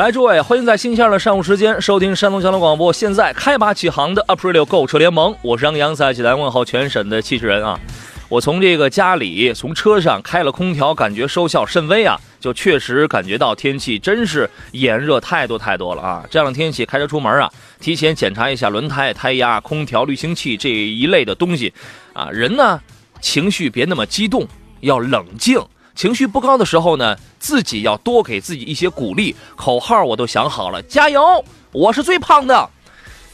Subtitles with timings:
[0.00, 2.90] 来，诸位，欢迎在星期二的上午时间收听山东交通广播。
[2.90, 7.78] 现在开拔起航的 April 购车联盟，我是杨洋，在济南问候全省的汽车人啊。
[8.30, 16.24] 我从这个家里，从车上开了空调，感觉收效甚微啊，就确实感觉到天气真是炎热太多太多了啊。
[16.30, 21.70] 这样的天气开车出门啊，提前检查一下轮胎、胎压、空调、滤清器这一类的东西
[22.14, 22.30] 啊。
[22.32, 22.80] 人呢，
[23.20, 24.48] 情绪别那么激动，
[24.80, 25.62] 要冷静。
[25.94, 29.34] 情绪不高的时候呢，自己要多给自己一些鼓励。
[29.56, 31.44] 口号我都想好了，加油！
[31.72, 32.68] 我是最胖的。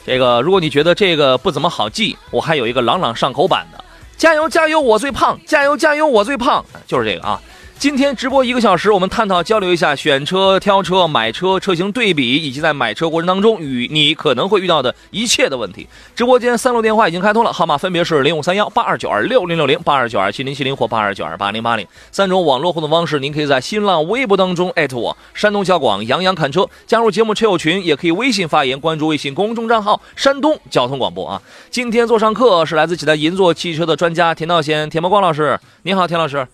[0.04, 3.84] 这个，如果你觉得这个不怎么好记，我还有一个朗朗上口版的，
[4.16, 5.38] 加油加油，我最胖！
[5.46, 6.64] 加油加油，我最胖！
[6.86, 7.40] 就是这个啊。
[7.78, 15.86] 今天直播一个小时，我们探讨交流一下选车、挑车、买车、车型对比，以及在买车过程当中与你可能会遇到的一切的问题。
[16.14, 23.20] 直播间三路电话已经开通了，号码分别是零五三幺八二九二六零六零、八二九二七零七零或八二九二八零八零三种网络互动方式。
[23.20, 31.42] 您可以在新浪微博当中艾特我山东交广杨洋看车，加入节目车友群，也可以微信发言，关注微信公众账号山东交通广播啊。
[31.70, 36.48] 今天做上课是来自济南银座汽车的专家田道贤、田茂光老师，您好，田老师。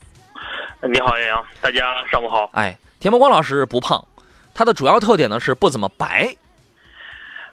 [0.91, 2.51] 你好，杨洋，大家上午好。
[2.55, 4.05] 哎，田伯光老师不胖，
[4.53, 6.35] 他的主要特点呢是不怎么白。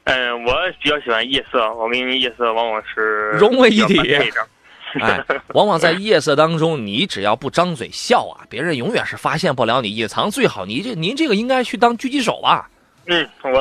[0.06, 4.00] 嗯，我比较喜欢夜色，我跟夜色往往是融为一体。
[5.00, 10.66] 哎，往往在夜色当中，你只要不张嘴笑啊， 别人永远是发现不了你，隐藏最好。
[10.66, 12.68] 你这您这个应该去当狙击手吧？
[13.06, 13.52] 嗯，我。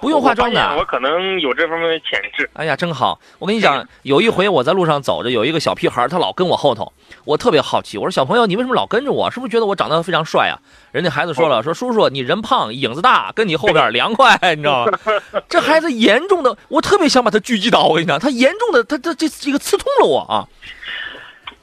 [0.00, 2.48] 不用化妆的，我可能有这方面的潜质。
[2.54, 3.18] 哎呀，真好！
[3.38, 6.92] 我跟你讲，有一回我在路上走着，有一个小屁孩，他老跟我后头，
[7.24, 7.98] 我特别好奇。
[7.98, 9.30] 我说：“小朋友，你为什么老跟着我？
[9.30, 10.58] 是不是觉得我长得非常帅啊？”
[10.92, 14.98] 人家孩子说了：“说叔叔，你人胖影子大，跟你后边凉快，你知道吗？”
[15.48, 17.84] 这孩子严重的，我特别想把他狙击倒。
[17.86, 20.46] 我跟你讲，他严重的，他他这这个刺痛了我啊。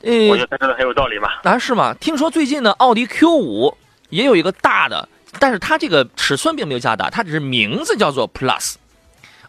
[0.03, 1.41] 嗯，我觉得他说的很有道理吧？
[1.43, 1.95] 啊，是吗？
[1.99, 3.75] 听说最近呢，奥迪 Q 五
[4.09, 5.09] 也有一个大的，
[5.39, 8.75] 但是它这个尺寸并没有加大，它只是名字叫做 Plus。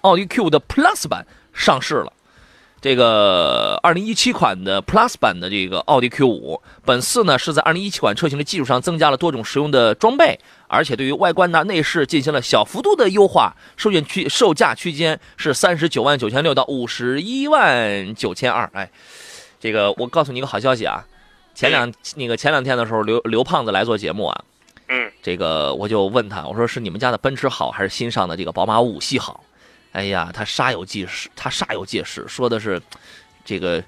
[0.02, 2.12] 奥迪 Q 的 Plus 版上市了，
[2.80, 10.38] 这个2017款的 Plus 版的这个奥迪 Q5，本次呢是在2017款车型的基础上增加了多种实用的装备，
[10.68, 18.70] 而且对于外观呢内饰进行了小幅度的优化，售价区售价区间是三十九万九千六到五十一万九千二。
[18.74, 18.88] 哎，
[19.58, 21.04] 这个我告诉你一个好消息啊，
[21.52, 24.44] 前两那个前两天的时候，刘刘胖子来做节目啊，
[24.88, 29.42] 嗯，这个我就问他，我说是你们家的奔驰好，还是新上的这个宝马五系好？
[29.92, 32.80] 哎呀，他煞有介事，他煞有介事，说的是，
[33.44, 33.82] 这个，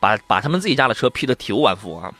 [0.00, 2.10] 把把他们自己家的车批的体无完肤啊！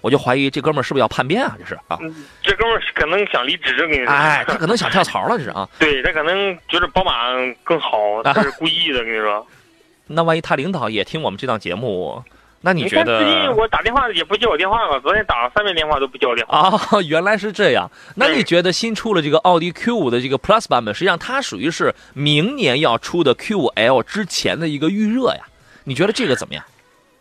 [0.00, 1.56] 我就怀疑这哥们儿是不是要叛变啊？
[1.58, 1.98] 这是啊，
[2.42, 5.68] 这哥们儿可能想离职，跟你说，哎， 他可能想跳槽了，这是啊。
[5.78, 7.12] 对他可能觉得宝马
[7.62, 9.46] 更好，他是故意的，跟你说。
[10.08, 12.22] 那万一他领导也听我们这档节目？
[12.66, 13.22] 那你觉得？
[13.22, 16.58] 最近我打电话也不接我电话了，昨天打了三遍电话都不接我电话。
[16.58, 16.72] 啊，
[17.08, 17.88] 原来是这样。
[18.16, 25.44] 那你觉得新出了这个奥迪 Q5 的这个 Plus 版本，实际上它属于是明年要出的 Q5L 之前的一个预热呀？
[25.84, 26.64] 你觉得这个怎么样？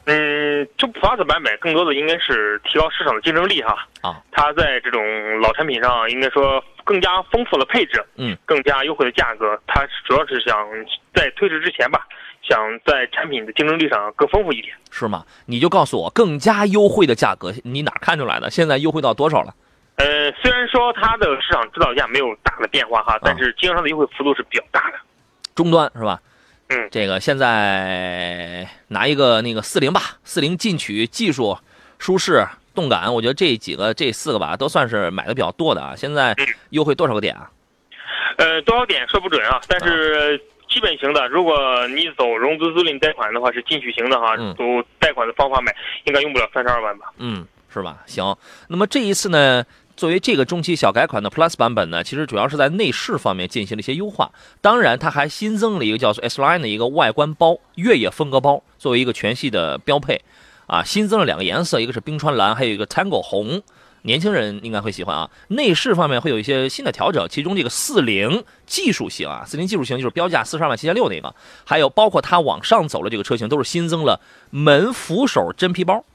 [0.05, 3.87] 嗯，就 Plus 版本更多的应该是提高市场的竞争力哈。
[4.01, 4.99] 啊，它在这种
[5.41, 9.59] 老产品上应该说更加丰富了配置，嗯，更加优惠的价格。
[9.67, 10.57] 它主要是想
[11.13, 12.07] 在推迟之前吧。
[12.47, 15.25] 想在产品的竞争力上更丰富一点，是吗？
[15.47, 18.51] 你就告诉我更加优惠的价格，你哪看出来的？
[18.51, 19.53] 现在优惠到多少了？
[19.95, 24.97] 呃，虽然说它的市场指导价没有大的变化哈，但是经销商的优惠幅度是比较大的。
[25.55, 26.21] 终端是吧？
[26.69, 31.57] 嗯，这个现在拿一个那个四零吧，四零进取、技术、
[31.97, 35.95] 舒适、动感，我觉得这几个这四个吧都算是买的比较多的啊。
[35.95, 36.35] 现在
[36.71, 37.49] 优惠多少个点啊？
[38.37, 40.39] 呃，多少点说不准啊，但是。
[40.75, 41.55] 基本型的，如果
[41.95, 44.63] 你走融资租赁贷款的话，是进取型的哈，走
[44.99, 45.73] 贷款的方法买，
[46.03, 47.05] 应该用不了三十二万吧？
[47.17, 47.99] 嗯，是吧？
[48.05, 48.35] 行，
[48.67, 49.63] 那么这一次呢，
[49.95, 54.29] 作为这个中期小改款的 Plus 版本呢，其实主要是在内饰方面进行了一些优化，
[54.59, 60.19] 当然它还新增了一个叫做 S Line 的一个外观包，越野风格包，作为一个全系的标配，
[60.67, 63.63] 啊，新增了两个颜色，一个是冰川蓝，还有一个 Tango 红。
[64.05, 65.29] 年轻人应该会喜欢啊。
[65.49, 71.35] 内饰方面会有一些新的调整，其中这个四零技术型啊，四零技术型就是标价四十二万七千六那个，
[71.65, 74.21] 还有包括它往上走的这个车型都是新增了
[74.51, 76.05] 门扶手真皮包。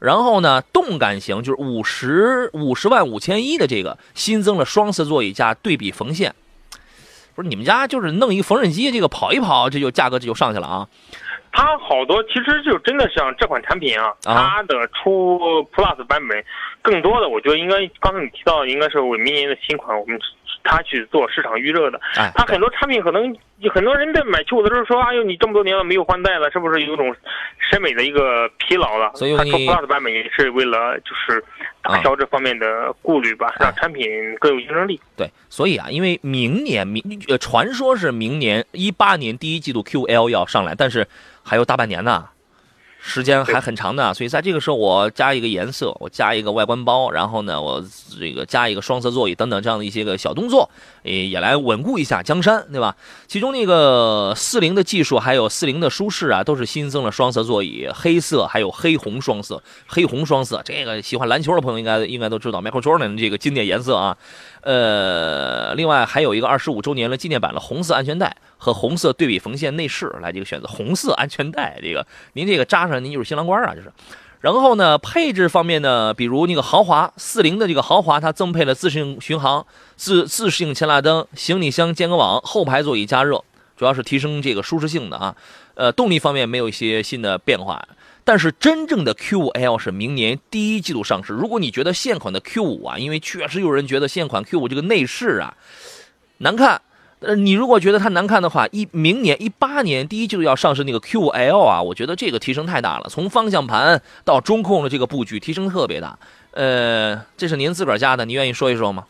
[0.00, 6.34] 然后呢，动感型就是五十五十万五千一的这个新增了双色座椅加对比缝线。
[7.34, 10.88] 不是你们家就是弄一个缝纫机，这个跑一跑，这就价格这就上去了啊。
[11.56, 15.38] 它好多其实就真的像这款产品啊，它的出
[15.72, 16.44] Plus 版本，
[16.82, 20.18] 更多的我觉得应该刚才你提到应该是我明年的新款，我们
[20.64, 22.00] 它去做市场预热的。
[22.16, 23.36] 哎，它很多产品可能
[23.72, 27.14] 很多人在买旧的时候说，哎呦，你这么多年了没有换代了，是不是有种
[27.58, 29.12] 审美的一个疲劳了？
[29.14, 31.44] 所以它出 Plus 版本也是为了就是
[31.82, 34.04] 打消这方面的顾虑吧，让产品
[34.40, 35.00] 更有竞争力。
[35.16, 41.06] 对，所以啊，因为明年明呃，传说是明年一八年第一季度 QL 要上来，但是。
[41.46, 42.24] 还有大半年呢，
[43.06, 47.84] 时间还很长的，所以在这个时候我加一个颜色，我加一个外观包，然后呢，我
[48.18, 50.68] 这个加一个双色座椅等等这样的一些个小动作，
[51.04, 52.96] 也也来稳固一下江山，对吧？
[53.28, 64.16] 其中那个四零的技术还有四零的舒适啊，都是新增了双色座椅，黑色还有黑红双色，黑红双色，这个喜欢篮球的朋友应该应该都知道，Michael Jordan 这个经典颜色啊。
[64.62, 68.36] 呃，另外还有一个二十五周年的纪念版的红色安全带。
[68.56, 73.92] 和红色对比缝线内饰来这个选择，红色安全带，这个您这个扎上您就是新郎官啊，就是。
[74.44, 83.42] 然后呢，配置方面呢，比如那个豪华四零的这个豪华，它增配了自适应巡航、自自适应前大灯、行李箱间隔网、后排座椅加热，
[83.74, 85.34] 主要是提升这个舒适性的啊。
[85.76, 87.88] 呃，动力方面没有一些新的变化，
[88.22, 91.32] 但是真正的 Q5L 是明年第一季度上市。
[91.32, 95.56] 如果你觉得现款的 Q5 啊，因为确实有人觉得现款 Q5 这个内饰啊
[96.36, 96.82] 难看。
[97.26, 106.18] 呃，你如果觉得它难看的话，一明年一八年第一季度要上市那个 Q5L 啊，我觉得这个提升太大了，从方向盘到中控的这个布局提升特别大。
[106.52, 109.04] 呃，这是您自个儿加的，您愿意说一说吗？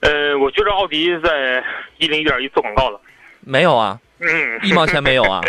[0.00, 1.62] 呃，我觉得奥迪在
[1.98, 3.00] 一零一点一做广告了，
[3.40, 5.40] 没有啊，嗯，一毛钱没有啊。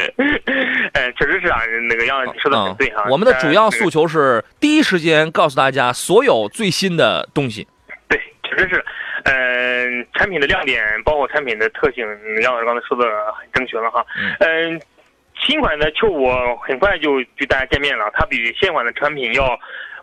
[0.94, 1.60] 哎，确实是啊，
[1.90, 3.06] 那个杨你说的很对哈。
[3.10, 7.68] 我们的主要诉求是第一时间告诉大家所有最新的东西。
[8.10, 8.84] 对，确实是。
[9.88, 12.06] 嗯，产品的亮点包括产品的特性，
[12.42, 14.06] 杨老师刚才说的很正确了哈。
[14.40, 14.82] 嗯，
[15.40, 19.58] 新款的 Q 五很快就与大家见面了，它比现款的产品要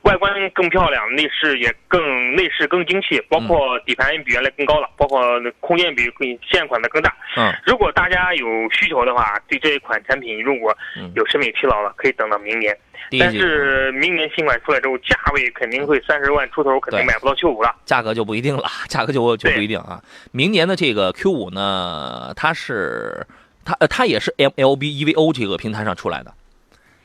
[0.05, 5.21] 外观更漂亮，内饰也更内饰更精细，包括底盘比原来更高了，包括
[5.61, 6.05] 空间比
[6.51, 7.15] 现款的更大。
[7.37, 10.77] 嗯，如果大家有需求的话，对这一款产品如果
[11.15, 12.77] 有审美疲劳了，可以等到明年。
[13.19, 17.75] 但是明年新款出来之后，价位肯定会三十万出头，肯定买不到 Q 五了。
[17.85, 20.03] 价格就不一定了， 价格就就不一定啊。
[20.33, 23.27] 明年的这个 Q 五呢，它是
[23.65, 24.83] 它呃它也是 MLB
[25.15, 26.33] EVO 这个平台上出来的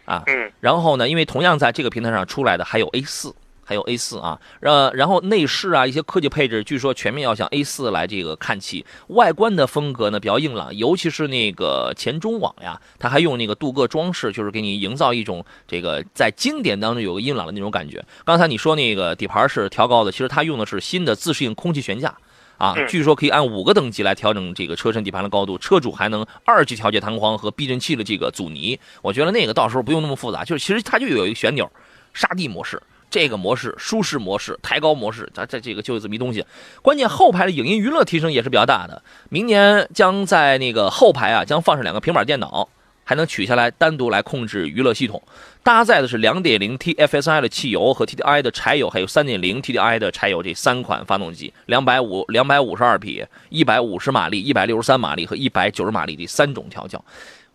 [0.10, 0.24] 啊。
[0.26, 0.52] 嗯。
[0.60, 3.34] 然后呢，因为同样在这个平台上出来的还有 A 四。
[3.70, 8.84] 还有 A 四啊，呃，然后内饰啊，一些科技配置，据说全面要向 A 四来这个看齐。
[9.10, 18.04] 外观的风格呢比较硬朗，尤其是那个前中网呀，它还用那个镀铬装饰，就是给你营造一种这个在经典当中有个硬朗的那种感觉。
[18.26, 22.18] 刚才你说那个底盘是调高的，其实它用的是新的自适应空气悬架
[22.60, 28.80] 啊，据说可以按五个等级来调整这个车身底盘的高度，车主还能二级调节弹簧和避震器的这个阻尼。
[29.02, 31.72] 我觉得那个到时候不用那么复杂，就是其实它就有一个旋钮，
[32.14, 32.80] 沙地模式。
[33.12, 36.46] 这个模式，舒适模式、抬高模式，它这这个就有这么一东西。
[36.84, 39.02] 关键后排的影音娱乐提升也是比较大的。
[39.30, 42.70] 明年将在那个后排啊，将放上两个平板电脑，
[43.10, 45.20] 还能取下来单独来控制娱乐系统。
[45.64, 57.04] 搭载的是2.0 TFSI 的汽油和 TDI 的柴油，还有3.0 TDI 的柴油这三款发动机，两百五两百五十二匹、一百五十马力、一百六十三马力和一百九十马力这三种调教。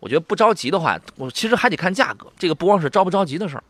[0.01, 2.27] 我觉得不着急的话，我其实还得看价格。
[2.37, 3.63] 这个不光是着不着急的事儿。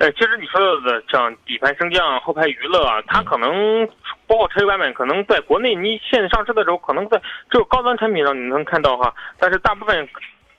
[0.00, 3.86] 呃，其实你说的像底盘升降、后排娱乐啊，它可能
[4.26, 7.18] 包括车油版本，可能在国内你现在上市的时候，可能在
[7.50, 9.14] 只有高端产品上你能看到哈。
[9.38, 10.08] 但是大部分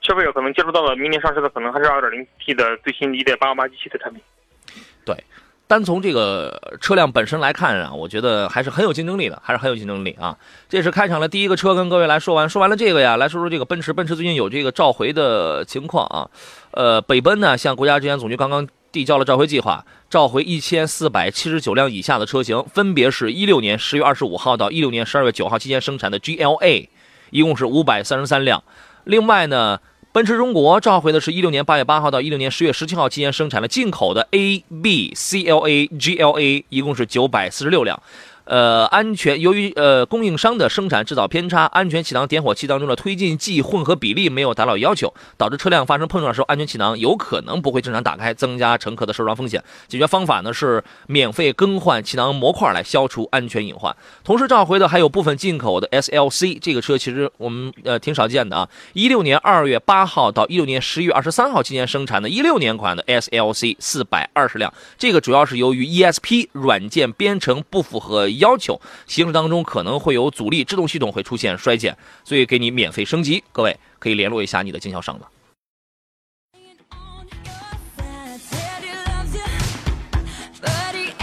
[0.04, 4.22] 消费者可能接触到的明年上市的，可能还是 2.0T 的最新的一代8 8 8机器的产品。
[5.04, 5.16] 对，
[5.68, 10.38] 单从这个车辆本身来看啊，我觉得还是很有竞争力的，还是很有竞争力啊。
[10.70, 13.92] 这是开场的第一个车，跟各位来说完，说完了这个呀，来说说这个奔驰。
[13.92, 16.30] 奔驰最近有这个召回的情况啊。
[16.74, 18.68] 呃，北奔呢，向国家质检总局刚刚。
[18.92, 26.88] 递交了召回计划，召回一千四百七十九辆以下的车型，分别是一六年十月二十五号到一六年十二月九号期间生产的 GLA，
[27.30, 28.64] 一共是五百三十三辆。
[29.06, 29.80] 另外呢，
[30.12, 38.02] 奔驰中国召回的是一六年八月八号到一六年十月十七号期间生产的进口的 A、B、CLA、GLA，一共是九百四十六辆。
[38.46, 49.64] 呃，安全由于呃供应商的生产制造偏差，安全气囊点火器当中的推进剂混合比例没有达到要求，导致车辆发生碰撞时候，安全气囊有可能不会正常打开，增加乘客的受伤风险。
[49.88, 53.96] 解决方法呢是免费更换气囊模块来消除安全隐患。
[54.24, 58.68] 同时召回的还有部分进口的 SLC，这个车其实我们呃挺少见的啊。
[58.94, 73.44] 一六年二月八号到一六年十一月二十三号期间生产的一六年款的 SLC 四百二十辆，这个主要是由于 ESP 软件编程不符合要求，行驶当中可能会有阻力，制动系统会出现衰减，所以给你免费升级。
[73.52, 75.28] 各位可以联络一下你的经销商了。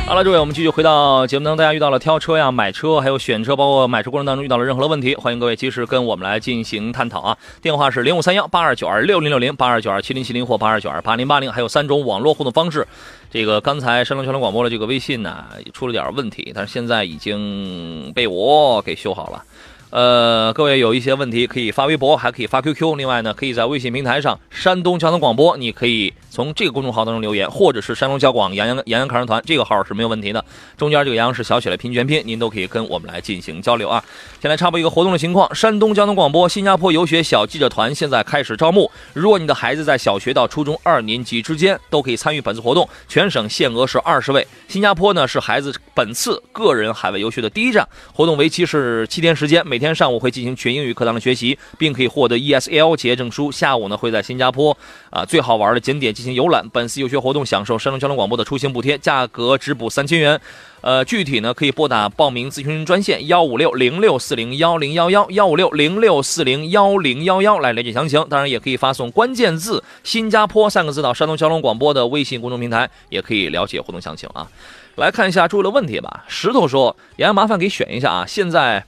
[0.08, 1.58] 好了，诸位，我们继续回到节目当中。
[1.58, 7.36] 大家遇到了挑车呀、买车，还有选车，包括买车过程当中遇到了任何的问题，欢迎各位及时跟我们来进行探讨啊。
[7.60, 12.88] 电话是零五三幺八二九二六零六零八二九二七零七零或八二九二八零八零，还有三种网络互动方式。
[13.30, 19.44] 这个刚才山东交通广播的这个微信呢，出了点问题，但是现在已经被我给修好了。
[19.90, 22.96] 呃，各位有一些问题可以发微博，还可以发 QQ。
[22.96, 30.44] 另外呢，可以在微信平台上山东交通广播，你可以从这个公众号当中留言，或者是山东交广杨洋杨洋考生团这个号是没有问题的。
[30.76, 34.04] 中间这个杨洋是小写的拼全拼，您都可以跟我们来进行交流啊。
[34.42, 38.90] 先来插播一个活动的情况：山东交通广播新加坡游学小记者团现在开始招募。
[39.14, 44.46] 如果你的孩子在小学到初中二年级之间，都可以参与本次活动，全省限额是二十位。
[44.68, 53.52] 新加坡呢是孩子本次个人海外游学的第一站，活动为期是七天时间，每每天上午会进行全英语课堂的学习，并可以获得 ESL 企业证书。
[53.52, 54.76] 下午呢会在新加坡
[55.08, 56.68] 啊最好玩的景点进行游览。
[56.70, 60.40] 本次游学活动享受山东交通广播的出行补贴，价格只补三千元。
[60.80, 68.24] 呃，具体呢可以拨打报名咨询专线幺五六零六四零幺零幺幺幺五六零六四零幺零幺幺来了解详情。
[68.28, 74.48] 当然也可以发送关键字“新加坡”三个字到山东交通广播的微信公众平台，也可以了解活动详情啊。
[74.96, 76.24] 来看一下诸位的问题吧。
[76.26, 78.84] 石头说：“杨麻烦给选一下啊，现在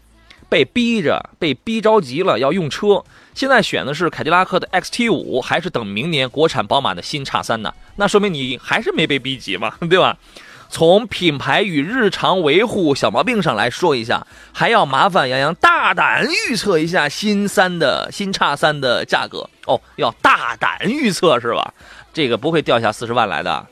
[0.50, 3.02] 被逼着被逼着急了要用车，
[3.34, 7.72] 现在选的是凯迪拉克的 XT 五，还是等明年国产宝马的新叉三呢？
[7.96, 10.18] 那说明你还是没被逼急嘛， 对吧？”
[10.72, 21.74] 从品牌与日常维护小毛病上来说一下，还要麻烦杨洋大胆预测一下新三的新叉三的价格哦，要大胆预测是吧？
[22.12, 23.66] 这个不会掉下四十万来的，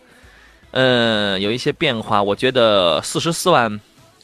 [0.72, 3.80] 嗯，有一些变化，我觉得四十四万、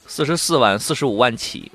[0.09, 1.71] 四十四万、四十五万起，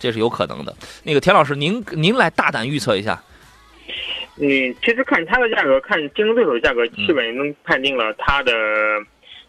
[0.00, 0.74] 这是有可能的。
[1.04, 3.22] 那个田老师，您您来大胆预测一下。
[4.40, 8.52] 嗯，其实看它的价格，看竞争对手的价格，基本能判定了它的。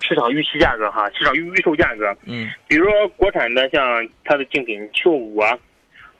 [0.03, 5.55] 市场预期价格哈，市场预预售价格，嗯，比如说国产的像它的竞品 Q 五啊，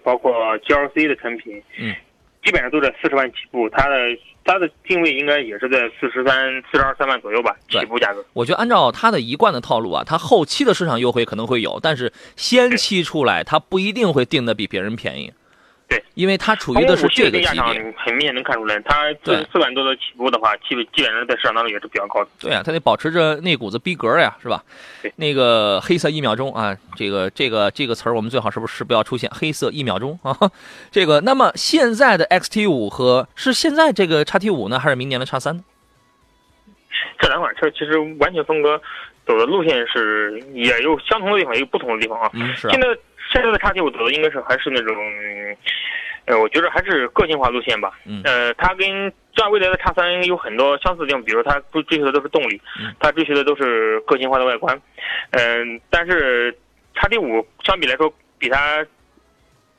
[0.03, 1.91] 包括 GLC 的产品，嗯，
[2.43, 3.95] 基本上都在四十万起步，它的
[4.43, 8.23] 它的定位应该也是在四十三、四十二三万左右吧，起步价格。
[8.33, 15.31] 我觉得按照它的一贯的套路啊，它后期的市场优惠可能会有，但是先期出来它不一定会定的比别人便宜。
[15.91, 22.29] 对，因为它处于的是这个级别，很明显能看出来，它四四万多的起步的话，基本基本上在市场当中也是比较高的。
[22.39, 24.63] 对啊，它得保持着那股子逼格呀，是吧？
[25.01, 30.33] 对，那个黑色一秒钟啊，这个这个这个词儿，我们最好是不是不要出现黑色一秒钟啊？
[30.91, 35.63] 这个，那么现在的 XT 五和是现在这个叉 T 五呢，还是明年的叉三呢？
[37.19, 38.81] 这两款车其实完全风格
[39.27, 42.29] 走的路线是也有相同的地方，也有不同的地方啊。
[42.31, 42.69] 嗯，是。
[42.69, 42.87] 现在。
[43.31, 44.95] 现在的叉 T 五走的应该是还是那种，
[46.25, 47.91] 呃，我觉得还是个性化路线吧。
[48.05, 48.21] 嗯。
[48.25, 52.61] 呃，它跟像未来的叉三有很多相似的地方，比如它追追求的都是动力，
[52.99, 54.79] 它追求的都是个性化的外观。
[55.31, 56.55] 嗯，但是
[56.95, 58.85] 叉 T 五相比来说，比它。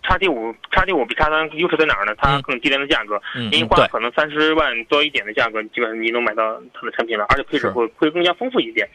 [0.03, 2.13] 叉 T 五，叉 T 五比叉三优势在哪儿呢？
[2.19, 8.89] 它更低廉的价格，您花可能三十万多一点的价格，基本上你能买到它的产品了，而且配置会会更加丰富一点。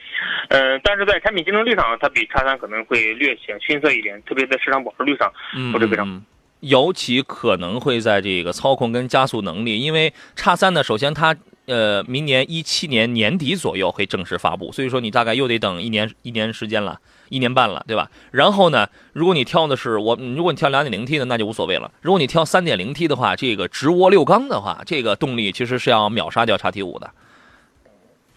[0.49, 5.31] 呃，但是在产品竞争力上，它比叉三可能会略显逊色一点，特别在市场保值率上，
[5.71, 6.23] 不是非常。
[6.59, 11.35] 尤其可能会在这个操控跟加速能力，因为叉三呢，首先它
[11.67, 16.99] 呃明年一七年年底左右会正式发布，所以说你大概又得等一年一年时间了。
[17.29, 18.09] 一年半了，对吧？
[18.31, 21.91] 然后呢，如果你挑的是我，如果你挑 2.0T 的，那就无所谓了。
[22.01, 27.09] 如果你挑 3.0T 的话，这个直涡六缸的话，这个动力其实是要秒杀掉叉 T 五的。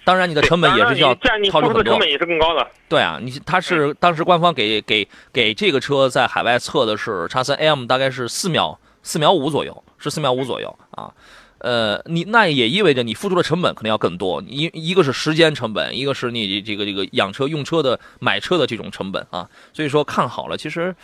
[0.02, 1.14] 当然，你的成本也是要
[1.50, 1.85] 超出很多。
[1.85, 2.66] 成本也是更高的。
[2.88, 11.12] 对啊，你它是当时官方给给给这个车在海外测的是叉三 AM，大概是四秒四秒五左右，是四秒五左右啊。
[11.59, 20.57] 呃，你那也意味着你付出的成本可能要更多，一一个是时间成本，一个是你这个这个养车用车的买车的这种成本啊，所以说看好了。
[20.57, 20.97] 其实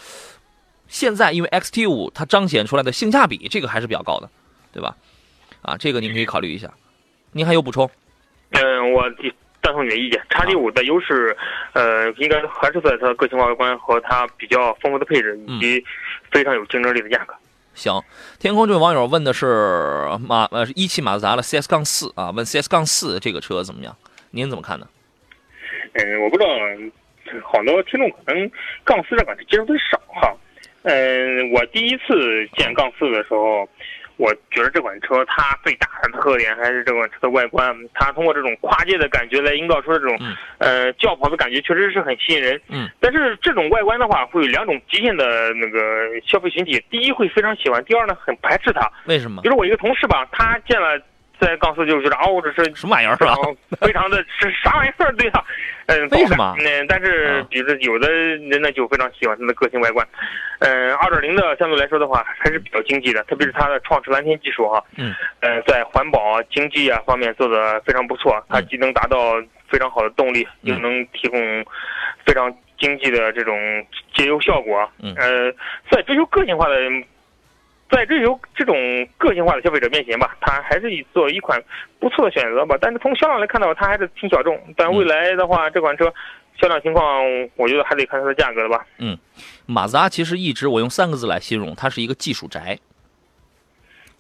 [0.88, 4.31] 现在因为 XT 五它彰显出来的性价比，这个还是比较高的，
[4.73, 4.97] 对吧？
[5.61, 6.73] 啊，这个您可以考虑一下。
[7.33, 7.91] 您还有补充？
[8.53, 9.03] 嗯，我
[9.62, 10.19] 赞同你的意见。
[10.31, 11.37] 叉 T 五的优势，
[11.75, 15.85] 呃，应该还是在它个性化外观和它比较丰富的配置，以及
[16.31, 17.35] 非常有竞争力的价格。
[17.76, 18.02] 行，
[18.40, 23.95] 天空这位网友问的是马呃一汽马自达的 CS 杠四啊，问 CS 杠四这个车怎么样？
[24.30, 24.88] 您怎么看呢？
[25.92, 26.50] 嗯，我不知道，
[27.45, 28.50] 好多听众可能
[28.83, 30.35] 杠四这款车接触的少哈。
[30.83, 33.68] 嗯，我第一次见杠四的时候。
[34.16, 40.18] 我觉得这款车它最大的特点还是这款车的外观，它通过这种跨界的感觉来营造出这种，
[40.58, 42.61] 呃，轿跑的感觉，确实是很吸引人。
[42.68, 42.88] 嗯。
[43.00, 45.80] 但是这种外观的话，会有两种极限的那个
[46.26, 48.90] 消费群体，第一会非常喜欢，第二呢很排斥它。
[49.06, 49.42] 为什么？
[49.42, 51.00] 比如我一个同事吧，他见了。
[51.40, 53.35] 在钢丝就觉得哦，这是什么玩意儿是吧？
[53.81, 55.12] 非常的是啥玩意儿？
[55.16, 55.45] 对呀，
[55.87, 56.55] 嗯，为什么？
[56.59, 60.07] 嗯，但是比如有的人呢就非常喜欢它的个性外观。
[60.61, 64.83] 嗯，二点零的相对来说的话还是比较经济的，特别是它的创驰蓝天技术哈。
[64.97, 65.14] 嗯。
[65.40, 69.35] 呃，在环保、经济啊方面做的非常不错，它既能达到
[69.69, 71.38] 非常好的动力，又能提供
[72.25, 73.59] 非常经济的这种
[74.14, 74.90] 节油效果。
[75.02, 75.14] 嗯。
[75.16, 75.52] 呃，
[75.90, 76.75] 在追求个性化的。
[77.88, 78.75] 在追求这种
[79.16, 81.62] 个性化的消费者面前吧，它还是以做一款
[82.00, 82.76] 不错的选择吧。
[82.81, 84.61] 但是从销量来看的话，它还是挺小众。
[84.76, 86.12] 但未来的话，这款车
[86.61, 87.05] 销量情况，
[87.55, 88.85] 我觉得还得看它的价格了吧。
[88.99, 89.16] 嗯，
[89.66, 92.78] 马自达其实一直我用三个字来形容，它是一个技术宅。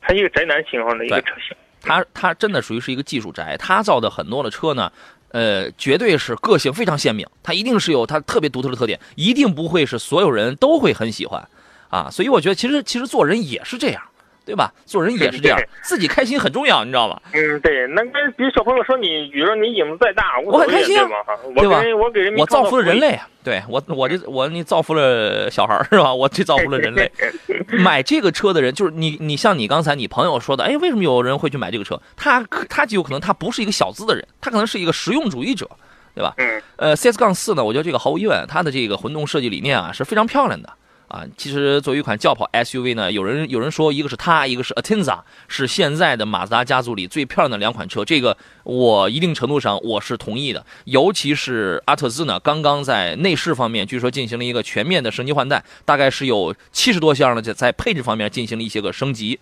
[0.00, 1.56] 它一个宅男型号的一个车型。
[1.82, 3.56] 它它真的属于是一个技术宅。
[3.58, 4.92] 它造的很多的车呢，
[5.32, 7.26] 呃，绝对是个性非常鲜明。
[7.42, 11.48] 它一定是有它特别独特的特点，一定不会是所有人都会很喜欢。
[11.88, 14.02] 啊，所以我觉得其实其实做人也是这样，
[14.44, 14.72] 对吧？
[14.84, 17.20] 做人也是这样，自己开心很重要，你知道吗？
[17.32, 17.86] 嗯，对。
[17.88, 21.82] 那跟比如小朋友说你，比如说你影子再大，我很开心，对吧？
[21.98, 26.12] 我给人民我造福了人类，对我我这我你造福了小孩是吧？
[26.12, 27.10] 我这造福了人类。
[27.78, 32.00] 买这个车的人就是你，你像你刚才你朋友说的，哎，为什么有人会去买这个车？
[32.16, 35.68] 他他就有可能他不是一个小资的人，他可能是一个实用主义者，
[36.14, 36.34] 对吧？
[36.38, 36.62] 嗯。
[36.76, 40.72] 呃，CS 杠四呢，我觉得这个毫无疑问，它的这个混动设计理念啊是非常漂亮的。
[41.08, 48.04] 啊，其实作为一款轿跑 SUV 呢，有人有人说，一个是它，一个是 Atenza，是现在的马自达家族里最漂亮的两款车。
[48.04, 50.66] 这个我一定程度上我是同意的。
[50.84, 59.38] 尤其是阿特兹呢，刚刚在内饰方面据说进行了一个全面的升级换代，大概是有七十多项的在在配置方面进行了一些个升级。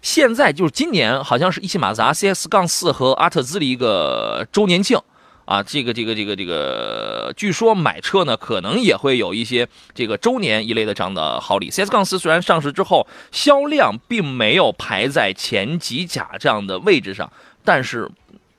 [0.00, 4.96] 现在就是今年好像是一汽马自达 CS 杠四和阿特兹的一个周年庆。
[5.48, 11.70] 啊，这个这个这个这个，据说买车呢，可能也会有一些这个周年一类的这样的好礼。
[11.70, 17.32] CS 杠四虽然上市之后销量并没有排在前几甲这样的位置上，
[17.64, 18.06] 但是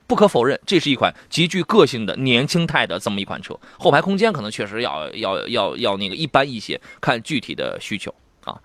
[0.08, 3.56] 不可否认，这是一款极具个性的年轻态的这么一款车。
[3.78, 8.58] 后排空间可能确实要要要要那个一般一些，看具体的需求啊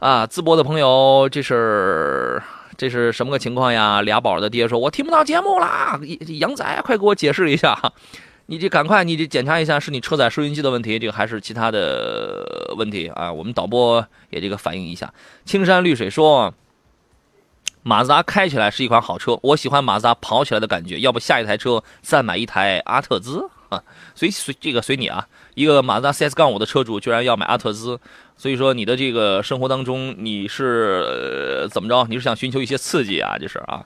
[0.00, 0.26] 啊！
[0.26, 2.42] 淄博的朋友，这是。
[2.82, 4.02] 这是什么个情况呀？
[4.02, 6.00] 俩宝的爹说：“我听不到节目啦！”
[6.40, 7.78] 杨仔，快给我解释一下。
[8.46, 13.32] 你这赶快，你这检查一下，是你车载收音机的问题，这个还是其他的问题啊？
[13.32, 15.14] 我们导播也这个反映一下。
[15.44, 16.52] 青山绿水说
[17.84, 20.98] ：“马自达开起来是一款好车，我喜欢马自达跑起来的感觉。
[20.98, 23.80] 要不下一台车再买一台阿特兹啊？
[24.16, 25.24] 随随这个随你啊！
[25.54, 28.00] 一个马自达 CS 杠五的车主居然要买阿特兹。”
[28.36, 32.06] 所以说，你的这个生活当中，你是呃怎么着？
[32.08, 33.36] 你是想寻求一些刺激啊？
[33.40, 33.84] 这是啊，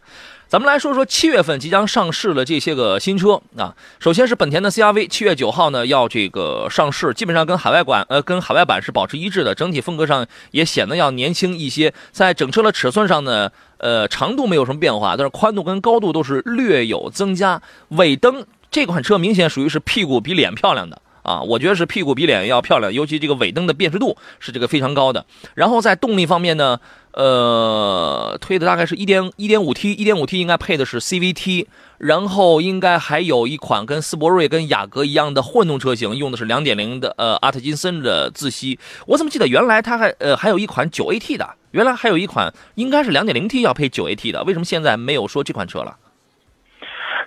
[0.48, 3.74] 咱们来说说七月份即将上市的这些个新车啊。
[3.98, 11.92] 首先是本田的 CRV，七月九号呢要这个上市，基本上跟海外版呃跟海外版是保持一致的，整体风格上也显得要年轻一些。
[12.11, 17.61] 在整车的尺寸上呢，呃，长度没有什么变化，但是宽度跟高度都是略有增加。
[17.88, 21.02] 尾灯这款车明显属于是屁股比脸漂亮的。
[21.26, 25.26] 啊，我觉得是屁股比脸要漂亮，尤其这个尾灯的辨识度是这个非常高的。
[25.54, 26.78] 然后在动力方面呢，
[27.14, 31.66] 呃，推的大概是一点一点五 T，一点五 T 应该配的是 CVT，
[31.98, 38.78] 然后应该还有一款跟斯铂瑞跟雅阁一样的混动车型，用的是两点零的呃阿特金森的自吸。
[39.08, 45.96] 我怎么记得原来它还呃还有一款九 AT 的，原来还有一款应该是两点零 T 要配九 AT 的，为什么现在没有说这款车了？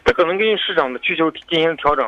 [0.05, 2.05] 它可能根据市场的需求进行调整。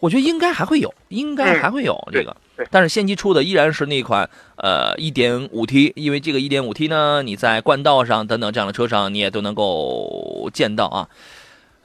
[0.00, 2.36] 我觉得应该还会有，应该还会有这个，
[2.70, 11.08] 但是先期出的依然是那款呃 1.5T，因为这个 1.5T 呢，你在冠道上等等这样的车上你也都能够见到啊，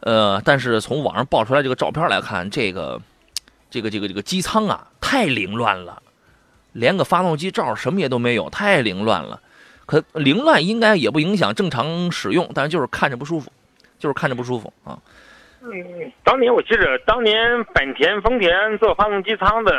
[0.01, 3.01] 呃，但是从网上爆出来这个照片来看，这个
[3.69, 6.01] 这个这个这个机舱啊太凌乱了，
[6.73, 9.39] 连个发动机罩什么也都没有，太凌乱了。
[9.85, 13.51] 可凌乱应该也不影响正常使用，但是就是看着不舒服，
[13.99, 14.97] 就是看着不舒服啊。
[15.63, 19.73] 嗯，当年我记着，当年本田、丰田做发动机舱的，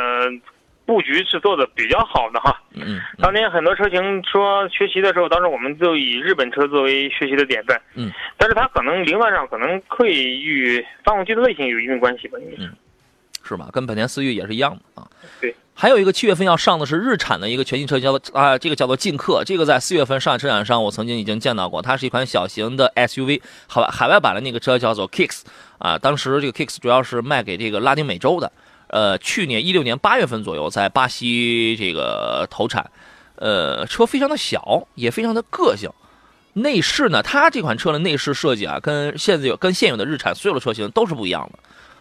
[0.87, 2.61] 布局是做的比较好的哈。
[2.75, 7.81] 嗯当年很多车型说学习的时候，当时我们就以日本车作为学习的典范。
[7.95, 12.65] 嗯，但是它可能凌乱上可能会与发动机的类型有一定关系吧，应该
[13.45, 13.55] 是。
[13.55, 13.69] 是吧？
[13.73, 15.07] 跟本田思域也是一样的啊。
[15.41, 15.55] 对。
[15.77, 19.43] 还有一个七月份要上的是日产的一个全新车，叫做啊，这个叫做劲客。
[19.45, 21.83] 这个在四月份上海车展上，我曾经已经见到过。
[21.83, 25.43] 它是一款小型的 SUV，海外海外版的那个车叫做 Kicks
[25.79, 25.99] 啊。
[25.99, 28.51] 当时这个 Kicks 主要是卖给这个拉丁美洲的。
[28.89, 32.91] 呃，去年一六年八月份左右在巴西这个投产。
[33.37, 35.91] 呃，车非常的小，也非常的个性。
[36.53, 41.59] 内饰呢，它这款车的内饰设计啊，跟现在有跟现有的日产所有的车型都是不一样的，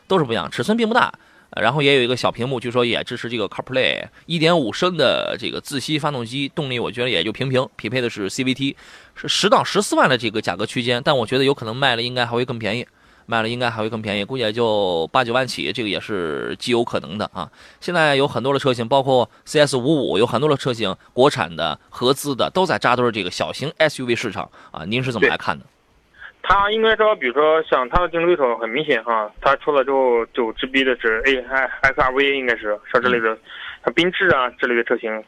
[0.07, 1.11] 都是不一样，尺寸并不大。
[1.61, 8.75] 然后也有一个小屏幕，据说也支持这个 CarPlay，一点五升的这个自吸发动机，动力我觉得也就平平，匹配的是 CVT，
[9.15, 12.87] 是十到十四万的这个价格区间，但我觉得有可能卖了应该还会更便宜，
[13.25, 17.49] 卖了应该还会更便宜，估计也就八九万起，这个也是极有可能的啊。
[17.79, 24.83] 现在有很多的车型，包括 CS 五五，有很多的车型，国产的、合资的都在扎堆这个小型 SUV 市场啊。
[24.85, 25.65] 您是怎么来看的？
[26.45, 33.37] 它应该说，比如说像他的竞争对手很明显哈，他出了之后就直逼的是 A I X R V，应该是像这类的，
[33.85, 35.23] 像缤智啊这类的车型。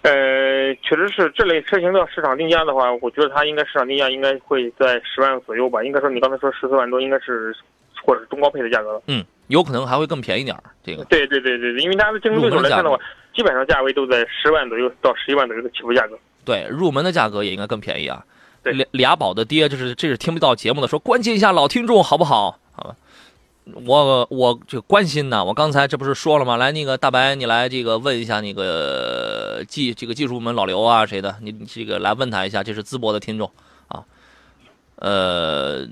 [0.00, 5.84] 呃，确实是这类车型的市场定价的话，我觉得它应该市场定价应该会在十万左右吧。
[5.84, 7.54] 应该说你刚才说十四万多，应该是
[8.02, 9.02] 或者是中高配的价格了。
[9.08, 10.62] 嗯，有可能还会更便宜点儿。
[10.82, 12.98] 这个对对对对对，因为它的竞争对手来看的话，
[13.34, 16.18] 基本上价位都在十万左右到十一万左右的起步价格。
[16.46, 18.24] 对，入门的价格也应该更便宜啊。
[18.62, 22.58] 对，俩俩宝的爹，就是这是听不到节目的，说关心一下老听众好不好？
[22.72, 22.96] 好吧，
[23.86, 26.56] 我我这关心呢，我刚才这不是说了吗？
[26.56, 33.50] 来，那个大白，你来这个问一下那个技这个技术部门老刘啊谁的，你这个来问他一下，这是淄博的听众
[33.88, 34.04] 啊，
[34.96, 35.88] 呃。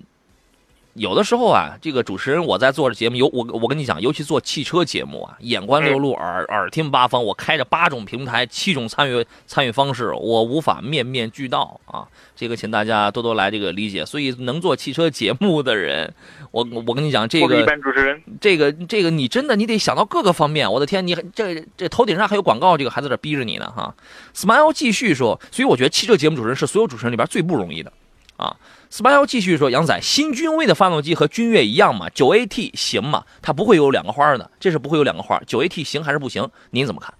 [0.99, 12.07] 有的时候啊，这个主持人我在做着节目，有我我跟你讲，尤其做汽车节目啊，眼观六路，耳耳听八方，我开着八种平台，七种参与参与方式，我无法面面俱到啊。
[12.35, 14.05] 这个请大家多多来这个理解。
[14.05, 16.13] 所以能做汽车节目的人，
[16.51, 20.71] 我我跟你讲，这个一般主持人，这个这个你真的你得想到各个方面。
[20.71, 23.95] 我的天，你这这头顶上还有广告，这个还在这逼着你呢哈。
[24.35, 27.93] Smile 继续说，所以我觉得汽车节目主持人是所有主持人里边最不容易的
[28.37, 28.57] 啊。
[28.91, 32.09] 四八幺继续说：“杨仔，新君威的发动机和君越一样吗？
[32.09, 33.25] 九 AT 行吗？
[33.43, 35.39] 它不会有两个花的，这是不会有两个花。
[35.47, 36.49] 九 AT 行还是不行？
[36.71, 37.13] 您怎么看？”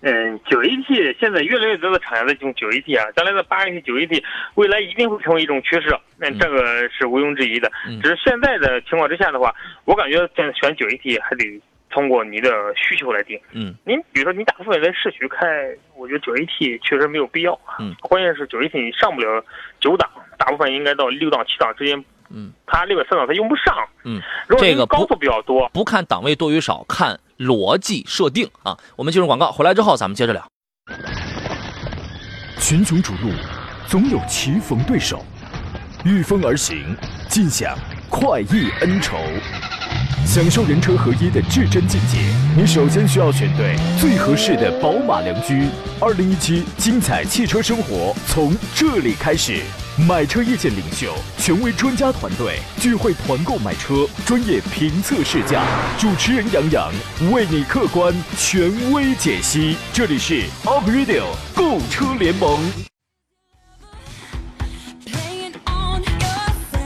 [0.00, 4.22] 嗯，九 AT 现在越来越多的厂家在用九 AT 啊，将来的八 AT、九 AT
[4.54, 7.70] 未来一定会成为一种趋势，那这个是毋庸置疑的。
[8.02, 11.60] 只是现在的情况之下的话，我感觉现在选九 AT 还得
[11.94, 13.40] 通过你的需求来定。
[13.52, 15.46] 嗯，您比如说你大部分在市区开，
[15.94, 17.56] 我觉得九 AT 确实没有必要。
[17.78, 19.42] 嗯，关键是九 AT 你上不了
[19.80, 22.04] 九档，大部分应该到六档、七档之间。
[22.30, 23.72] 嗯，它六百三档它用不上。
[24.02, 28.76] 嗯，如果这个高速比较多，不看档位多与少，看逻辑设定啊。
[28.96, 30.44] 我们进入广告，回来之后咱们接着聊。
[32.58, 33.30] 群雄逐鹿，
[33.86, 35.24] 总有棋逢对手，
[36.04, 36.96] 御风而行，
[37.28, 37.76] 尽享
[38.10, 39.16] 快意恩仇。
[40.26, 42.18] 享受人车合一的至臻境界，
[42.56, 45.68] 你首先需要选对最合适的宝马良驹。
[46.00, 49.60] 二零一七精彩汽车生活从这里开始，
[50.08, 55.62] 买车意见领袖，权威专家团队聚会团购买车，专业评测试驾，
[55.98, 56.92] 主持人杨洋
[57.32, 59.76] 为你客观权威解析。
[59.92, 62.93] 这里是 Up Radio 购车联盟。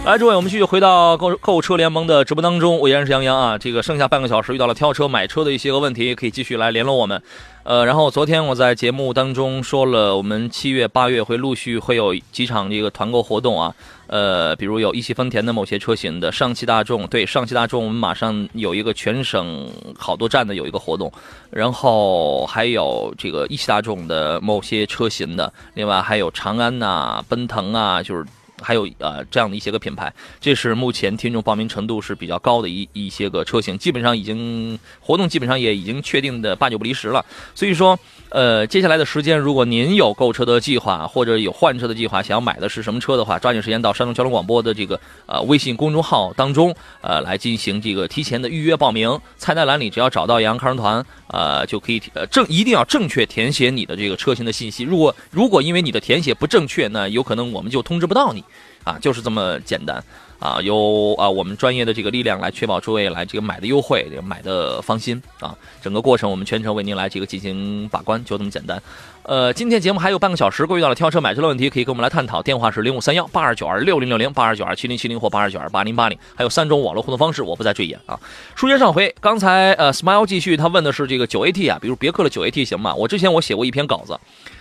[0.09, 2.79] 来，诸位，我们继续回到购购车联盟的直播当中。
[2.79, 3.59] 我依然是杨洋啊。
[3.59, 7.23] 这个剩下半个小时遇到了挑车、买车的一些个问题，可以继续来联络我们。
[7.63, 13.75] 呃，然后昨天我在节目当中说了，我们七月、八月会陆续会有几场这个团购活动啊。
[14.07, 19.69] 呃，比如有一汽丰田的某些车型的，上汽大众对上汽大众，我们马上有一个全省
[19.99, 21.13] 好多站的有一个活动，
[21.51, 28.25] 然后还有这个一汽大众的某些车型的，另外还有长安呐、奔腾啊，就是。
[28.63, 37.25] 还有呃这样的一些个品牌，这是目前听众报名程度是比较高的一一些个车型，基本上已经活动基本上也已经确定的八九不离十了。
[37.55, 37.99] 所以说，
[38.31, 49.19] 呃，接下来的时间，如果您有购车的计划或者有换车的计划，想要买的是什么车的话，抓紧时间到山东交通广播的这个呃微信公众号当中呃来进行这个提前的预约报名。
[49.37, 54.85] 菜单栏里只要找到杨康团，呃就可以呃正一定要正确填写你的这个车型的信息。
[54.85, 58.45] 如果如果因为你的填写不正确，那有可能我们就通知不到你。
[58.89, 60.03] 啊，就是这么简单，
[60.39, 65.55] 啊，由啊我们专业的这个力量来确保诸位来这个买的优惠，买的放心啊。
[65.83, 68.83] 整个过程我们全程为您来这个进行把关，就这么简单。
[69.25, 72.41] 呃，今天节目还有半个小时，各位遇到了挑车买车的问题，可以跟我们来探讨。
[72.41, 78.19] 电话是零五三幺八二九二六零六零八二九二七零七零或八二九二八零八零，还有三种网络互动方式，我不再赘言啊。
[78.55, 82.95] 书接上回，刚才呃，Smile 继续，他问的是这个九 AT 啊，比如别克的九 AT 行吗？
[82.95, 84.19] 我之前我写过一篇稿子，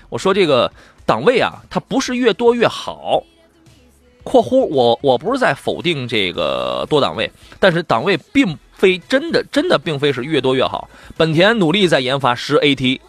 [0.10, 0.70] 我说这个
[1.06, 3.24] 档位啊，它不是越多越好。
[4.28, 10.90] 括弧我我不是在否定这个多档位，但是档位并非真的真的并非是越多越好。
[11.16, 13.00] 本田努力在研发十 AT。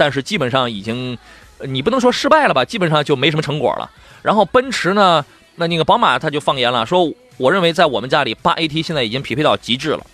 [0.00, 1.18] 但是基本上已经，
[1.62, 2.64] 你不能说失败了吧？
[2.64, 3.90] 基本上就没什么成果了。
[4.22, 5.24] 然后奔驰呢，
[5.56, 10.06] 那那个宝马他就放言了，说我认为在我们家里八 AT 现在已经匹配到极致了，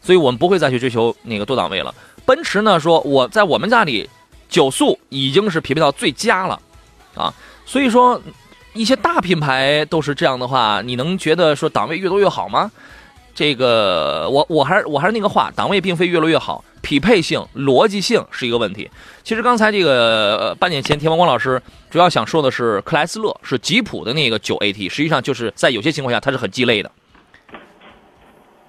[0.00, 1.94] 所以我们不会再去追求那个多档位了。
[2.26, 4.10] 奔驰呢说我在我们家里
[4.48, 6.60] 九速已经是匹配到最佳了，
[7.14, 7.32] 啊，
[7.64, 8.20] 所以说
[8.72, 12.70] 一些大品牌都是这样的话，你能觉得说档位越多越好吗？
[13.34, 16.64] 这个我我还是我还是那个话，档位并非越来越好。
[16.82, 18.90] 匹配性、逻辑性是一个问题。
[19.22, 26.90] 其实刚才这个半年前，田王光老师主要想说的是克莱斯勒，是吉普的那个九 AT，实际上就是在有些情况下它是很鸡肋的。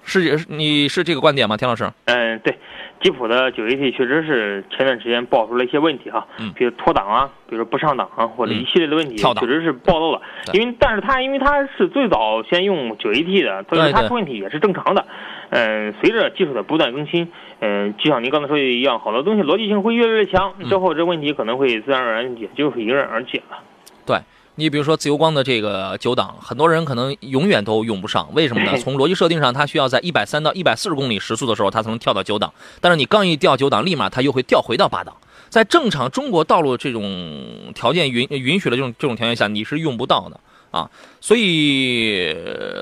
[0.04, 1.90] 是，你是这个观点吗，田老师？
[2.04, 2.56] 嗯，对。
[3.04, 10.22] 吉普的九 AT 确实是前段时间爆出了一些问题哈，嗯，比如脱档啊，比如说不上档啊，或者一系列的问题，确实是暴露了。
[10.54, 15.04] 因为，但是它因为它是最早先用九 AT 的，所以它出问题也是正常的。
[15.50, 17.28] 嗯，随着技术的不断更新，
[17.60, 23.58] 嗯，就像您刚才说的一样，好多东西逻辑性会越来越强，之后这问题可能会自然而然也就会迎刃而解了。
[24.06, 24.16] 对。
[24.56, 28.76] 你比如说自由光的这个九档，很多人可能永远都用不上，为什么呢？
[28.78, 32.52] 从逻辑设定上，它需要在一百三到一百四十公里时速的时候，它才能跳到九档。
[32.80, 35.16] 但是你刚一调九档，立马它又会调回到八档。
[35.48, 40.40] 在正常中国道路这种条件允允许的这种这种条件下，你是用不到的
[40.70, 40.90] 啊。
[41.20, 42.34] 所以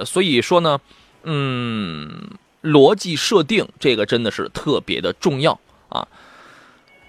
[0.04, 0.78] 所以说呢，
[1.24, 2.10] 嗯，
[2.62, 5.58] 逻辑设定这个真的是特别的重要
[5.88, 6.06] 啊。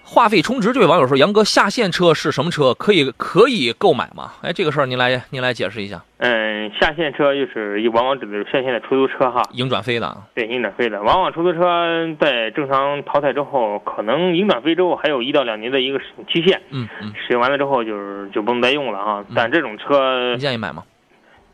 [0.06, 2.74] 话费充值，这位网友说：“杨哥，下线车是什么车？
[2.74, 6.04] 可以可以购买吗？”哎，这个事儿您来您来解释一下。
[6.18, 10.16] 嗯，下线车就是往往指的是下线的出租车哈，营转飞的。
[10.36, 16.62] 对，营转飞的，往往出租车在正常淘汰之后，可能营转飞之后还有一到两年的一个使用期限。
[16.70, 17.14] 嗯嗯。
[17.16, 19.26] 使用完了之后就是就不能再用了哈。
[19.34, 20.84] 但这种车，您建议买吗？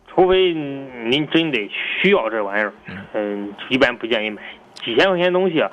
[0.07, 1.69] 除非您真得
[2.01, 2.73] 需要这玩意儿，
[3.13, 4.41] 嗯，一般不建议买。
[4.83, 5.63] 几千块钱东西。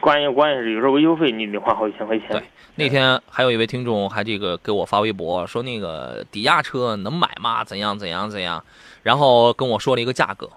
[0.00, 2.28] 关键关键是有时候维修费你得花好几千块钱。
[2.30, 2.42] 对，
[2.74, 7.62] 那天还有一位听众还这个给我发微博说那个抵押车能买吗？
[7.62, 8.64] 怎样怎样怎样？
[9.02, 10.50] 然后跟我说了一个价格，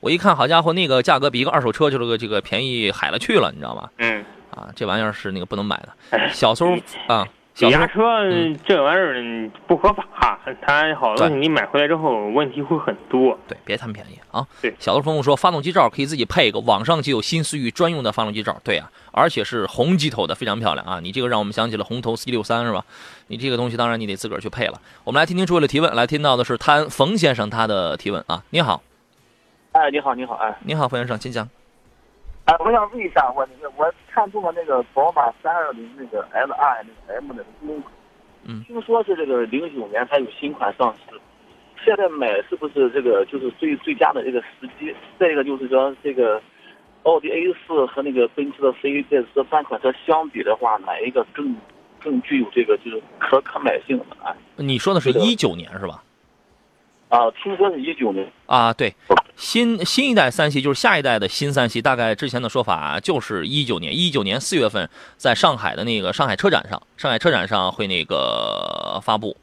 [0.00, 3.90] 我一看，好家伙，那个价格比一个二手车就是个这个便宜海了去了，你知道吗？
[3.98, 4.24] 嗯。
[4.50, 6.28] 啊，这玩意儿是那个不能买的。
[6.30, 6.70] 小时候
[7.06, 7.26] 啊。
[7.54, 8.02] 抵押车
[8.66, 10.04] 这玩意儿不合法，
[10.60, 13.38] 它好多东西你买回来之后问题会很多。
[13.46, 14.44] 对，别贪便宜啊！
[14.60, 18.60] 对，小的朋友说发动机罩可以自己配一个，网上就有新思域专用的发动机罩。
[18.64, 20.98] 对啊，而且是红机头的，非常漂亮啊！
[21.00, 22.84] 你这个让我们想起了红头 C 六三是吧？
[23.28, 24.80] 你这个东西当然你得自个儿去配了。
[25.04, 28.42] 我们来听听诸位的提问，来听到的是谭冯先生他的提问啊！
[28.50, 28.82] 你好，
[29.70, 31.48] 哎，你好，你好，哎，你好，冯先生，请讲。
[32.46, 37.92] 哎，我想问一下，我那个我看中了那个宝马三二零那个 L I 那个 M 的中款，
[38.44, 41.18] 嗯，听说是这个零九年才有新款上市，
[41.82, 44.94] 现在买是不是这个就是最最佳的这个时机？
[45.18, 46.40] 再一个就是说这个
[47.04, 51.56] 奥迪 A 四和那个奔驰的 C 这这三款车相比的话，哪一个更
[52.02, 54.36] 更具有这个就是可可买性的啊？
[54.56, 56.02] 你说的是一九年是吧？
[57.08, 58.92] 啊，听说是一九年啊，对，
[59.36, 69.36] 新新一代三系就是下一代的新三系，大概之前的说法就是一九年，一九年四月份在上海的那个上海车展上，上海车展上会那个发布。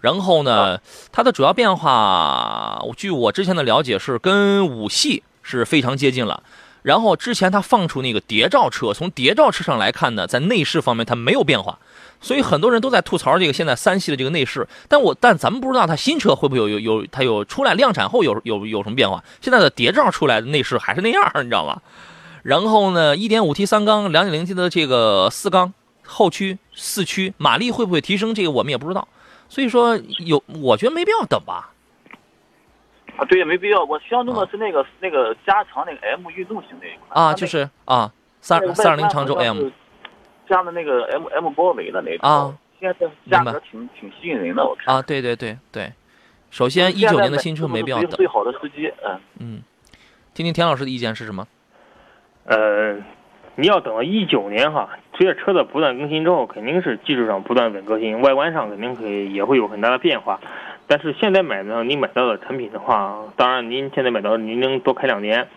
[0.00, 0.78] 然后呢，
[1.12, 6.42] 它的主要变化，据我之前的了解是跟五系是非常接近了。
[6.82, 11.78] 然后之前它放出那个谍照车，从谍照车上来看呢，在内饰方面它没有变化。
[12.24, 19.22] 所以很多人都在吐槽这个现在三系的这个内饰，但我但咱们不知道它新车会不会有有有它有出来量产后有有有什么变化。
[19.42, 21.82] 现在的谍照出来的内饰还是那样，你知道吗？
[22.42, 28.34] 然后呢，1.5T 三缸，2.0T 的这个四缸后驱四驱马力会不会提升？
[28.34, 29.06] 这个我们也不知道。
[29.50, 31.72] 所以说有，我觉得没必要等吧。
[33.18, 33.84] 啊，对，没必要。
[33.84, 38.10] 我相中的是那个那个加长那个 M 运动型那一款啊，就是啊，
[38.40, 39.68] 三三二零长轴 M。
[40.54, 44.94] 加的那个 M M 包围的那种啊，现在价格挺挺吸引人的，我看。
[44.94, 45.92] 啊，对对对对，
[46.50, 49.20] 首先一九年的新车没必要等，最好的司机，嗯。
[49.40, 49.62] 嗯，
[50.32, 51.46] 听听田老师的意见是什么？
[52.44, 52.94] 呃，
[53.56, 60.38] 你要等到一九年哈，随着车的不断更新之后，肯定是技术上不断稳革新，外观上肯定可以也会有很大的变化。
[60.86, 65.48] 但是现在买呢你买到的产品的话，当然您现在买到您能多开两年，呃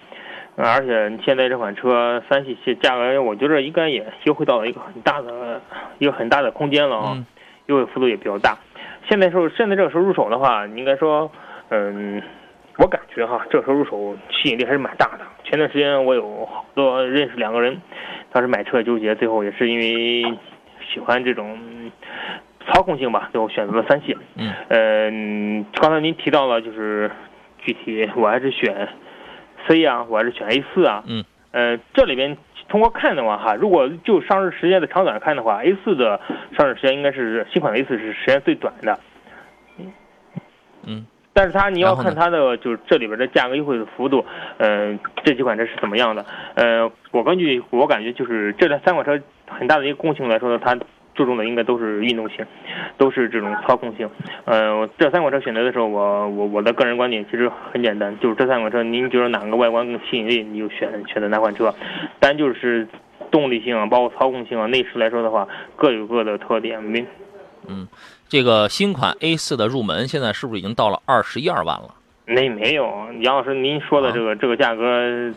[0.57, 5.61] 而且现在这款车三系系价格，我觉得应该也优惠到了一个很大的
[5.99, 7.25] 一个很大的空间了啊，嗯
[7.67, 8.57] 优惠幅度也比较大。
[9.07, 11.31] 现在时候现在这个时候入手的话，应该说，
[11.69, 12.21] 嗯，
[12.77, 15.19] 我感觉哈，这个时候入手吸引力还是蛮大的。
[15.43, 17.79] 前段时间我有好多认识两个人，
[18.31, 20.37] 当时买车纠结，最后也是因为
[20.91, 21.91] 喜欢这种
[22.65, 24.17] 操控性吧，最后选择了三系。
[24.35, 27.11] 嗯，嗯，刚才您提到了，就是
[27.59, 28.87] 具体我还是选
[29.67, 31.03] C 啊，我还是选 A 四啊。
[31.07, 32.37] 嗯，呃，这里边
[32.69, 36.19] 通过看的话哈，如果就上市时间的长短看的话，A 四的
[36.57, 38.99] 上市时间应该是新款的 A 四是时间最短的。
[40.85, 44.25] 嗯，但是它你要看它的就是这里边的价格优惠的幅度，
[44.57, 46.25] 嗯、这几款车是怎么样的？
[46.55, 50.77] 呃，我根据我感觉就是这三款车很大的一个共性来说呢，它
[51.17, 52.45] 注重的应该都是运动性，
[52.97, 54.07] 都是这种操控性。
[54.45, 61.73] 呃，这三款车选择的时候，我我我的个人观点其实很简单，就是这三款车您觉得哪个外观更吸引力，你就选选择哪款车。
[62.19, 62.87] 单就是
[63.31, 66.81] 动力性啊，包括操控性啊，内饰来说的话，各有各的特点。
[66.81, 67.03] 没
[67.67, 67.87] 嗯
[68.29, 71.89] 这个新款 A 4的入门现在是不是已经到了二十一二万了？
[72.25, 72.85] 那没有，
[73.21, 75.33] 杨老师您说的这个、这个价格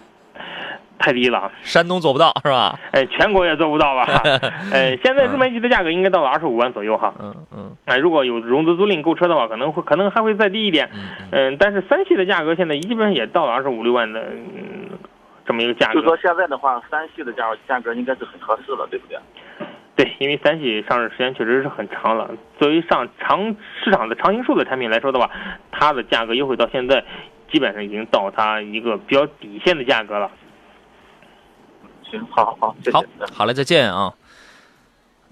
[1.01, 1.51] 太低了。
[1.63, 2.79] 山东做不到是吧？
[2.93, 4.07] 哎，全国也做不到吧？
[4.73, 7.13] 哎，现在入门级的价格应该到了二十五万左右哈。
[7.19, 10.89] 嗯嗯哎，如果有融资租赁购车的话，可能会可能还会再低一点。
[11.33, 14.99] 嗯但是三系的价格现在基本上也到了二十五六万的嗯
[15.47, 15.95] 这么一个价格。
[15.95, 19.19] 就说现在的话，三系的价价格应该是很合适了，对不对？
[19.97, 22.31] 对，因为三系上市时间确实是很长了。
[22.59, 25.31] 作为上长市场的常青树的产品来说的话，
[25.73, 27.03] 它的价格优惠到现在，
[27.51, 30.31] 基本上已经到它一个比较底线的价格了。
[32.11, 32.97] 行，好好好，谢谢。
[32.97, 34.13] 好，好嘞，再见啊。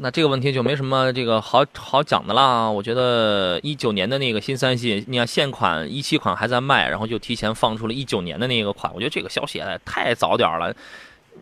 [0.01, 2.71] 那这个问题就没什么这个好好讲的啦。
[2.71, 10.73] 我觉得一九年的那个新三系，你看现款一七款还在卖，然后就提前放出了一九年的那个款，我觉得这个消息也太早点儿了。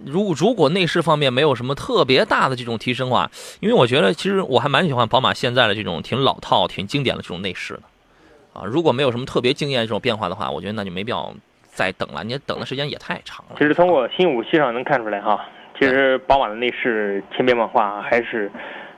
[0.05, 7.83] 如如果内饰方面没有什么特别大的这种提升的话，因为我觉得其实我还蛮喜欢宝马现在的这种挺老套、挺经典的这种内饰的
[8.55, 8.65] 啊。
[8.65, 11.35] 如果没有什么特别惊艳这种变化的话，我觉得那就没必要
[11.77, 13.57] 再等了，你等的时间也太长了。
[13.59, 15.45] 其实通过新五系上能看出来哈，
[15.79, 18.51] 其实宝马的内饰千变万化，还是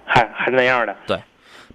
[0.07, 0.97] 还还是那样的。
[1.07, 1.21] 对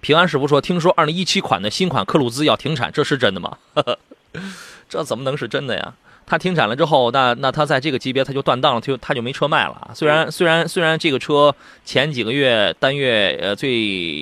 [0.00, 3.56] 平安师傅说：“听说二零一七款的新款科鲁兹要停产，这是真的吗？
[4.88, 5.94] 这怎么能是真的呀？
[6.26, 9.90] 它停产了之后，那那它在这个级别它就断档了，它就它就没车卖了啊。
[9.94, 13.70] 虽然虽然虽然这个车前几个月单月呃最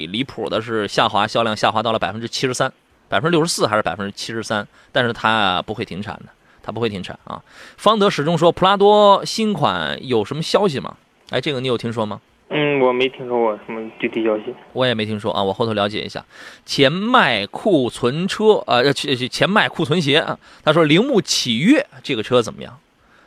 [0.06, 2.72] 离谱的是下滑销量下滑到了百分之七十三，
[3.08, 6.26] 百分之六十四还是百分之七十三，但是它不会停产的，
[6.62, 7.42] 它不会停产啊。
[7.76, 10.96] 方德始终说普拉多新款有什么消息吗？
[11.30, 12.20] 哎，这个你有听说吗？
[12.54, 14.54] 嗯，我没听说过什么具体消息。
[14.74, 16.22] 我也没听说啊，我后头了解一下。
[16.66, 20.38] 前卖库存车，呃，前前卖库存鞋啊。
[20.62, 22.78] 他说铃木启悦这个车怎么样？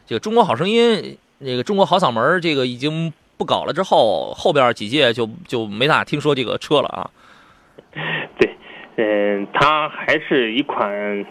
[0.06, 7.10] 这个中国好声音，那个中国好嗓门这个已经不搞了之后，后边几届就就没咋听说这个车了啊。
[8.38, 8.56] 对，
[8.98, 11.26] 嗯、它还是一款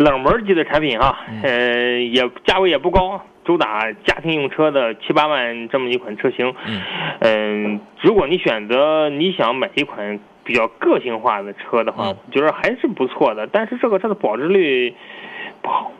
[0.00, 6.54] 冷门级的产品哈，呃，也价位也不高，主打家庭用车的七八万这么一款车型。
[6.66, 6.80] 嗯
[7.20, 13.46] 嗯，如果你选择你想买一款比较个性化的车的话，嗯我觉得还是不错的。
[13.46, 14.94] 但是这个车的保值率
[15.60, 15.92] 不好。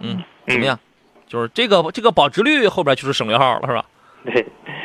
[0.00, 0.78] 嗯，怎么样？
[1.26, 3.84] 就是这个这个保值率后边就是省略号了，是吧？
[4.24, 4.32] 对，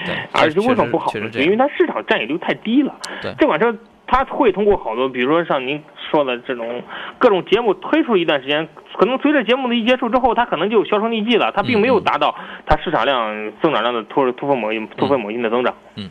[0.05, 1.29] 对，而且为什么不好呢？
[1.35, 2.93] 因为它市场占有率太低了。
[3.21, 3.73] 对这款车
[4.08, 6.82] 他会通过好多，比如说像您说的这种
[7.20, 8.67] 各种节目推出一段时间，
[8.98, 12.34] 可能随着节目的一结束之后，他可能就销声匿迹了，他并没有达到
[12.65, 15.76] 他市场量增长量的突突飞猛、突飞猛进的增长。
[15.96, 16.10] 嗯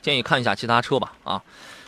[0.00, 1.40] 建议看一下其他车吧啊。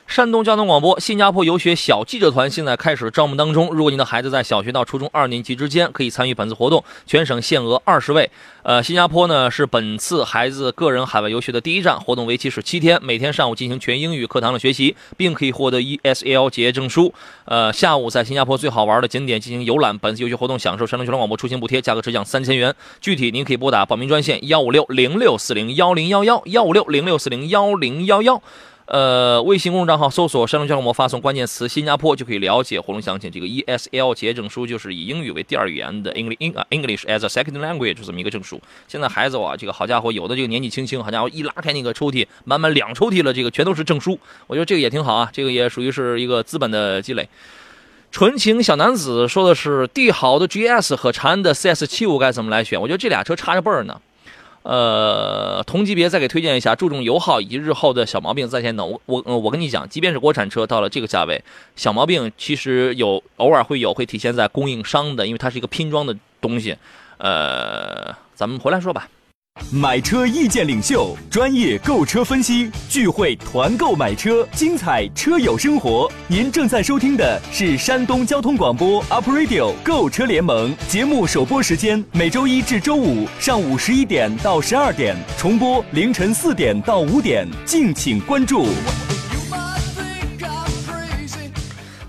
[0.07, 3.69] 山东交通广播，新加坡游学小记者团现在开始招募当中。
[3.73, 8.31] 如果您的孩子在小学到初中二年级之间，可以参与本次活动，全省限额二十位。
[8.63, 17.13] 呃，新加坡呢是本次孩子个人海外游学的第一站，活动为期是七天，每天上午进行全英语课堂的学习，并可以获得 ESL 结业证书。
[17.45, 19.99] 呃，下午在新加坡最好玩的景点进行游览。
[19.99, 22.73] 本次游学活动享受山东交通广播出行补贴，价格直降三千元。
[23.01, 28.41] 具体您可以拨打报名专线幺五六零六四零幺零幺幺幺五六零六四零幺零幺幺。
[28.87, 33.29] 呃，微信公众账号搜索“山东交通广播”，发送关键词“新加坡”就可以了解活动详情。
[33.29, 38.61] 这个 ESL 结业证书就是以英语为第二语言的 English 啊 English as a second language 这么一个证书。
[38.87, 44.17] 现在孩子啊，这个好家伙，有的这个年纪轻轻，好家伙一拉开那个抽屉，满满两抽屉了，这个全都是证书。
[44.47, 47.29] 我觉得这个也挺好啊，这个也属于是一个资本的积累。
[48.13, 52.81] 纯情小男子说的是帝豪的 GS 和长安的 CS 七五该怎么来选？
[52.81, 54.01] 我觉得这俩车差着辈儿呢。
[54.69, 58.91] 呃，同级别再给推荐一下，注重油耗以及日后的小毛病在线等。
[58.91, 61.41] 我我我跟你讲，即便是国产车到了这个价位，
[61.77, 66.77] 小毛病其实有偶尔会有，会体现在供应商的，因为它是一个拼装的东西。
[67.19, 69.09] 呃，咱们回来说吧。
[69.71, 76.11] 买车意见领袖，专业购车分析，聚会团购买车，精彩车友生活。
[76.29, 88.67] 您正在收听的是山东交通广播 Up Radio 购车联盟节目，首播时间每周一至周五上午十一点到十二点，重播凌晨四点到五点，敬请关注。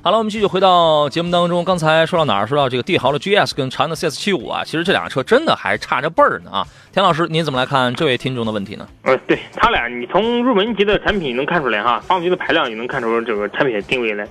[0.08, 1.66] 好了，我们继续回到节目当中。
[1.66, 2.48] 刚才说到哪儿？
[2.48, 6.66] 说到这个帝豪的 GS 跟长安的 CS75 啊，其实这俩车真的还差着辈儿呢啊。
[6.94, 8.88] 田老师，您怎么来看这位听众的问题呢？
[9.02, 14.26] 呃，对他俩，你从入门级的产品能看出来哈，发动机的排量也能看出这个产品的定位来。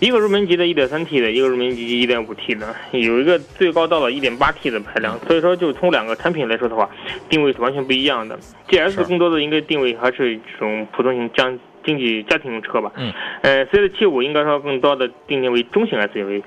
[0.00, 6.88] 一个入门级的 1.3T 的，一个入门级 1.5T 的，有一个最高到了 1.8T 的排量，所以说就从两个产品来说的话，
[7.28, 8.38] 定位是完全不一样的。
[8.70, 11.58] GS 更多的应该定位还是这种普通型将。
[11.84, 13.12] 经济家庭用车吧，嗯，
[13.42, 16.42] 呃，CS 七五应该说更多的定定为中型 SUV，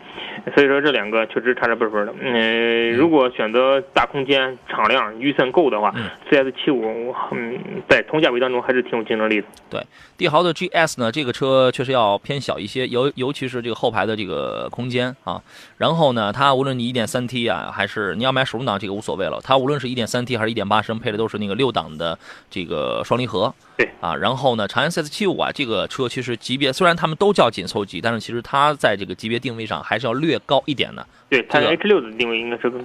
[0.56, 2.14] 所以说这两个确实差着辈分的。
[2.20, 5.94] 嗯，如果选择大空间、敞亮、预算够的话
[6.30, 7.60] ，CS 七五，嗯，
[7.90, 9.48] 在同价位当中还是挺有竞争力的。
[9.70, 9.82] 对，
[10.18, 15.42] 帝豪的 GS 呢，这个车确实要偏小一些，尤尤其是这个后排的这个空间啊。
[15.78, 19.40] 然后呢，它无论你 1.3T 啊，还是你要买手动挡，这个无所谓了。
[19.44, 22.18] 它无论是一点三 T 还是一点八升，配的都是那个六档的
[22.50, 23.54] 这个双离合。
[23.82, 31.06] 对啊，然后呢，长安 CS 七五啊，这个车其实级别虽然他们都叫紧凑级，但是其实它在这个级别定位上还是要略高一点的。
[31.30, 32.84] 对，它 H 六的定位应该是更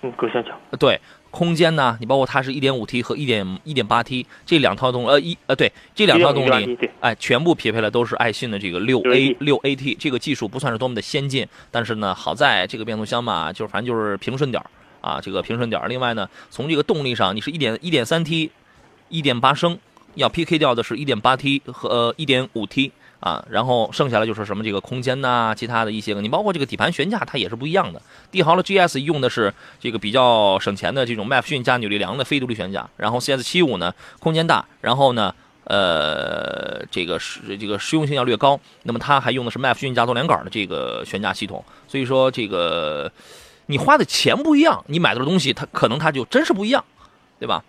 [0.00, 0.56] 更更相强。
[0.78, 14.70] 对，空间呢，你包括它是一点五 T 和一点一点八 T 这两套动呃一呃对这两套动力，哎，全部匹配了都是爱信的这个六 A 六 AT，这个技术不算是多么的先进，但是呢，好在这个变速箱嘛，就是反正就是平顺点儿
[15.00, 15.88] 啊，这个平顺点儿。
[15.88, 18.52] 另外呢，从这个动力上，你是一点一点三 T，
[19.08, 19.78] 一点八升。
[20.16, 22.90] 要 PK 掉的是 1.8T 和呃 1.5T
[23.20, 28.00] 啊，然后剩下来就是什么这个空间呐，其他的一些个，你包括这个底盘悬架它也是不一样的。
[28.30, 43.10] 帝豪的 GS 用的是这个比较省钱的这种麦弗逊加扭力梁的非独立悬架，然后 CS75 呢空间大，然后呢呃这个是这个实用性要略高，那么它还用的是麦弗逊加多连杆的这个悬架系统，所以说这个
[43.66, 46.84] 你花的钱不一样，你买到的东西它可能它就真是不一样，
[47.40, 47.64] 对吧？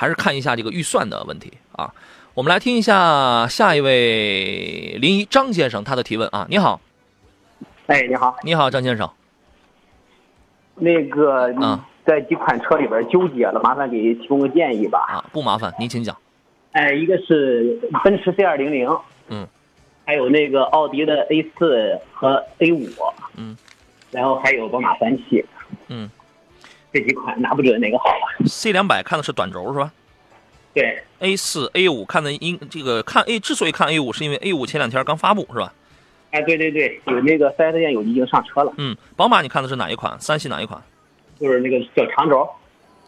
[0.00, 1.92] 还是看一下这个预算的问题啊。
[2.32, 6.46] 我们来听一下下一位临沂张先生他的提问啊。
[6.48, 6.80] 你好，
[7.86, 9.10] 哎，你好，你好，张先生。
[10.76, 15.04] 那个啊，在几款车里边纠结了，麻烦给提供个建议吧。
[15.06, 16.16] 啊，不麻烦，您请讲。
[16.72, 18.88] 哎，一个是奔驰 C 二零零，
[19.28, 19.46] 嗯，
[20.06, 22.88] 还有那个奥迪的 A 四和 A 五，
[23.36, 23.54] 嗯，
[24.10, 25.44] 然后还有宝马三系，
[25.88, 26.10] 嗯。
[26.92, 29.92] 这几款拿不准哪个好啊？C 两百看的是短轴是吧？
[30.74, 31.02] 对。
[31.20, 35.72] A 四、A 五看的应这个看 A 之所以看 A 五，是因为 A 五前两天刚发布是吧？
[36.30, 38.72] 哎，对对对，有那个四 S 店有已经上车了。
[38.78, 40.18] 嗯，宝马你看的是哪一款？
[40.18, 40.82] 三系哪一款？
[41.38, 42.48] 就是那个小长轴。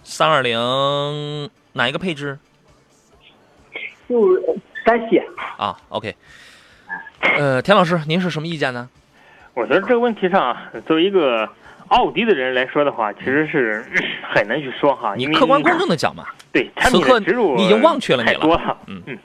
[0.05, 2.39] 三二零哪一个配置？
[4.09, 4.43] 就是
[4.85, 5.21] 三系。
[5.57, 6.15] 啊，OK。
[7.21, 8.89] 呃，田老师，您是什么意见呢？
[9.55, 10.57] 我觉得这个问题上，
[10.87, 11.49] 作为一个。
[11.93, 13.85] 奥迪的人来说的话，其实是
[14.35, 15.15] 很难去说哈。
[15.17, 16.25] 你客观公正的讲嘛。
[16.51, 18.35] 对，产品植入你已经忘却了你了。
[18.35, 19.19] 太多了，嗯嗯。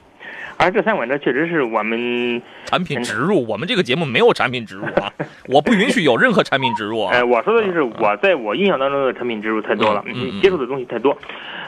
[0.60, 5.14] 而这三款车确实是我们产品植入，我们这个节目没有产品植入啊，
[5.48, 7.06] 我不允许有任何产品植入。
[7.06, 10.04] 哎，我说的就是我在我印象当中的产品植入太多了，
[10.42, 11.16] 接触的东西太多。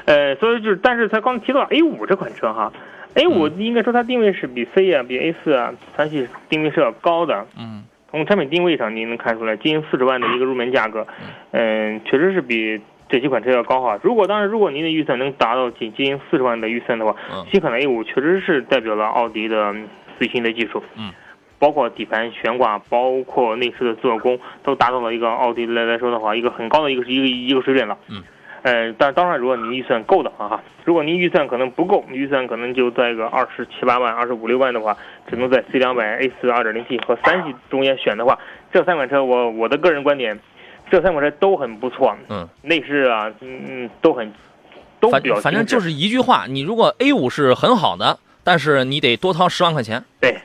[0.06, 2.74] 呃，所以就是，但是他刚提到 A 五这款车哈
[3.14, 7.45] ，A 五应该说它定位是比 C 啊、比 A 四啊、三系定位是要高的。
[7.58, 7.84] 嗯。
[8.12, 11.05] 从产品定位上，您能看出来，近四十万的一个入门价格，
[11.51, 13.99] 嗯，确实是比这几款车要高哈。
[14.01, 17.16] 如果当然，如果您的预算能达到近近四十万的预算的话，
[17.51, 19.76] 新款的 A 五确实是代表了奥迪的
[20.18, 21.12] 最新的技术，嗯，
[21.60, 28.24] 包括底盘悬挂，包括内饰的做工，都达到了一个奥迪来来说的话，一个很高的一个一个一个水准了，嗯。
[28.62, 34.97] 呃，但当然，如果您预算够的话哈，如果您预算可能不够，预算可能就在个二十七八万、二十五六万的话，
[35.30, 38.38] 只能在 C 两百、A 四二点零 T 和三系中间选的话，
[38.74, 40.38] 这三款车我我的个人观点，
[40.91, 44.32] 这三款车都很不错，嗯，内饰啊，嗯，都很
[44.99, 50.38] 都比较反正就是一句话，你如果 A 五是很好的，但是你得多掏十万块钱，对。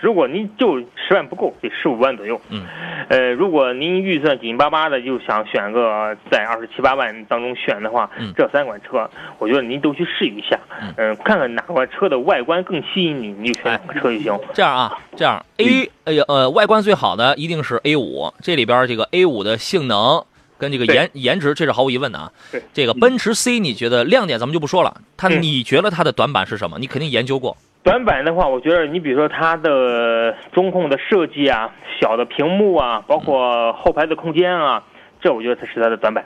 [0.00, 2.40] 如果您就十万不够，得十五万左右。
[2.48, 2.64] 嗯，
[3.08, 10.58] 呃，如果您预算紧巴巴的，就想选个在二十七八万当中选的话，这三款车，我觉得您都去试一下。
[10.96, 14.38] 嗯，看看哪款车的外观更吸引你，你就选哪个车就行。
[14.54, 20.24] 这样啊，这样 A，哎呀，呃，外观最好的一定是 A 五，这里边这个 A 五的性能。
[20.58, 22.30] 跟这个颜颜值，这是毫无疑问的啊。
[22.52, 26.78] 对，这个奔驰 C，你觉得亮点咱们就不说了，它嗯你觉得它的短板是什么？
[26.78, 27.56] 你肯定研究过。
[27.82, 34.82] 短板的话，我觉得你比如说它的中控的设计啊，小的屏幕啊，包括后排的空间啊，
[35.20, 36.24] 这我觉得它是它的短板。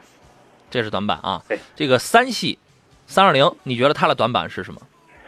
[0.68, 1.40] 这是短板啊。
[1.48, 2.59] 对，这个三系
[3.07, 4.80] 三二零，你觉得它的短板是什么？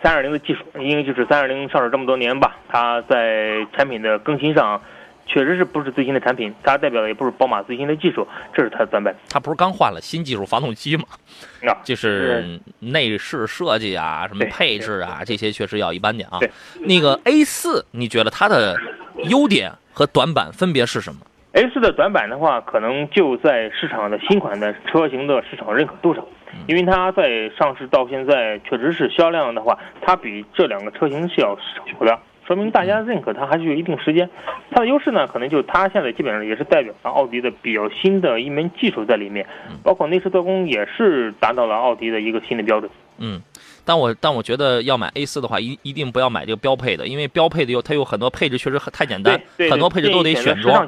[0.03, 4.81] 三二零的技术，因为就是三二零上市这么多年吧，它在产品的更新上，
[5.27, 9.14] 确实是不是最新的产品，它代表的也不是宝马最新的技术，这是它的短板。
[9.29, 11.05] 它不是刚换了新技术发动机吗？
[11.68, 16.51] 啊，就是内饰设计啊，什么配置啊，这些确实要一般点啊对。
[16.81, 18.77] 那个 A 四，你觉得它的
[19.24, 21.20] 优点和短板分别是什么
[21.53, 26.24] ？A 四的短板的话，可能就在市场的新款的车型的市场认可度上，
[26.66, 34.29] 因为它在上市到现在，确实是销量的话，它比这两个车型是要少的，说明大家认可它还是有一定时间。
[34.71, 39.47] 它的优势呢，可能就是它现在基本上也是代表了奥迪的比较新的一门技术在里面，
[39.83, 42.91] 包括内饰做工也是达到了奥迪的一个新的标准。
[43.19, 43.41] 嗯，
[43.87, 50.87] 但我但我觉得要买 A 四的话，一一定不要买这个标配的，因为标配的有它有很多配置确实很太简单很多配置都得选选装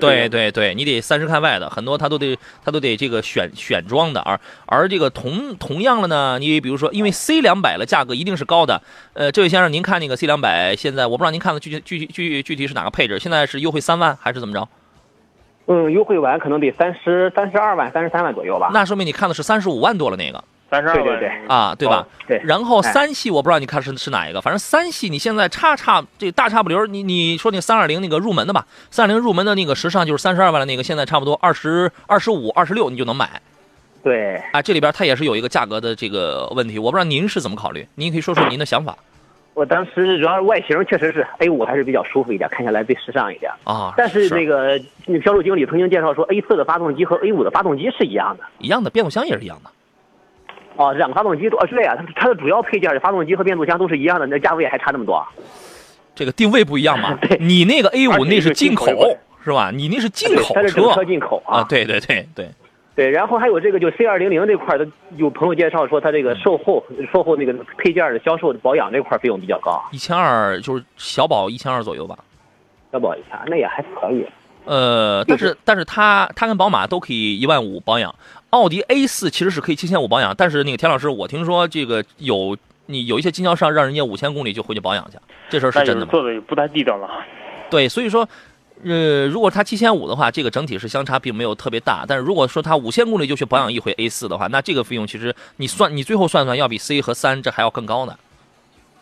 [0.00, 8.82] 对对对，你得三十看外的，很多它都得它都得这个选选装的，而而这个同同样的呢，你比如说，因为 C 两百的价格一定是高的，
[9.14, 14.68] 呃，这位先生，您看那个 C 两百现在我不知道您看的具体具体具具体是哪个配置，现在是优惠三万还是怎么着？
[15.66, 18.70] 嗯，优惠完可能得三十三十二万、三十三万左右吧。
[18.72, 22.06] 那说明你看的是三十五万多了那个三十二万对对对啊，对吧？
[22.26, 33.40] 对，然后哎三系我不知道你看是是哪一个，反正三系你现在差差这大差不离儿，你你说那三二零那个入门的吧，三二零入门的那个时尚就是三十二万的那个，现在差不多二十二十五、二十六你就能买
[34.02, 34.60] 对，啊。
[34.60, 38.96] 这里边它也是有一个价格的这个问题，我不知道您是怎么考虑，您可以说说您的想法
[39.54, 43.50] 我当时主要是外形确实是 A 五还是比较舒服一点，看起来最时尚一点。
[43.64, 43.92] 啊。
[43.96, 48.44] 但是那个那销售经理曾经介绍说，A 四的发动机和 A 五的发动机是一样的。
[48.58, 49.70] 一样的，变速箱也是一样的。
[50.78, 55.22] 哦，两个发动机都啊，对啊、它它的主要配件，发动机和变速箱都是一样的，那价位还差那么多。
[56.14, 58.86] 这个定位不一样嘛 对，你那个 A 五那是进口
[59.44, 59.70] 是吧？
[59.72, 62.48] 你那是进口它是整车车进口啊，对对对对，
[62.94, 72.16] 对，然后还有这个就 C 二零零这块儿的，有朋友介绍说它这个售后售后那个配件的销售保养这块儿费用比较高，一千二就是小保一千二左右吧。
[72.92, 74.24] 小保一下，那也还可以。
[74.64, 78.14] 呃，但是但是它它跟宝马都可以一万五保养，
[78.50, 85.18] 奥迪 A 四其实是可以七千五保养，但是那个田老师，我听说这个有你有一些经销商让人家五千公里就回去保养去，
[85.48, 86.10] 这事儿是真的吗？
[86.10, 87.24] 做的也不太地道了哈。
[87.70, 88.28] 对，所以说。
[88.84, 92.04] 呃，如果它七千五的话，这个整体是相差并没有特别大。
[92.06, 98.16] 但是如果说它五千公里就去保养一回 A 四的话，那这个费用其实你算你最后算算，要比 C 和三这还要更高呢。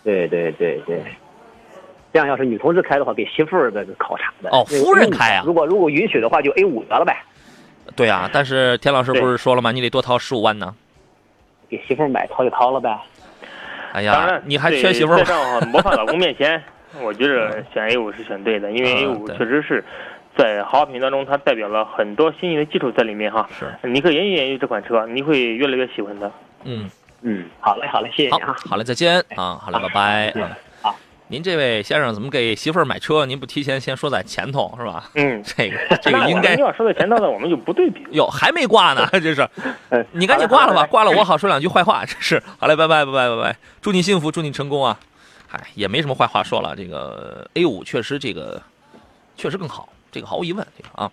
[0.03, 1.03] 对对对对，
[2.11, 4.49] 这样要是女同志开的话，给媳妇儿的考察的。
[4.49, 7.23] 哦夫人开啊如果如果允许的话，就 A 五得了呗，
[7.95, 9.71] 对啊，但是田老师不是说了吗？
[9.73, 10.75] 你得多掏十五万呢。
[11.69, 12.89] 给媳妇儿买掏就掏了呗。
[13.93, 15.61] 哎当然，，呀你还缺媳妇儿在吗？
[15.61, 16.63] 上模范老公面前，
[17.03, 19.83] 我觉得选 A 五是选对的，因为 A 五确实是
[20.37, 23.49] 在豪华品当中，它代表了很多新颖的技术在里面哈。
[23.59, 26.31] 是，你可以研究研究这款车，你会越来越喜欢它。
[26.65, 26.91] 嗯，
[27.23, 30.33] 嗯，好嘞好嘞，谢谢你啊。，好嘞，再见啊，好嘞，拜拜
[31.29, 33.27] 您这位先生怎么给媳妇儿买车？
[33.27, 35.11] 您不提前先说在前头是吧？
[35.15, 38.07] 嗯， 这个这个应该要说在前头的，我们就不对比。
[38.13, 39.49] 哟还没挂呢，这是
[39.89, 42.05] 嗯 你赶紧挂了吧，挂了我好说两句坏话。
[42.05, 44.97] 这是好嘞，拜拜拜拜拜拜，祝你幸福，祝你成功啊！
[45.49, 46.77] 嗨，也没什么坏话说了。
[46.77, 48.63] 这个 A 五确实这个
[49.37, 51.11] 确实更好，这个毫无疑问，这个啊，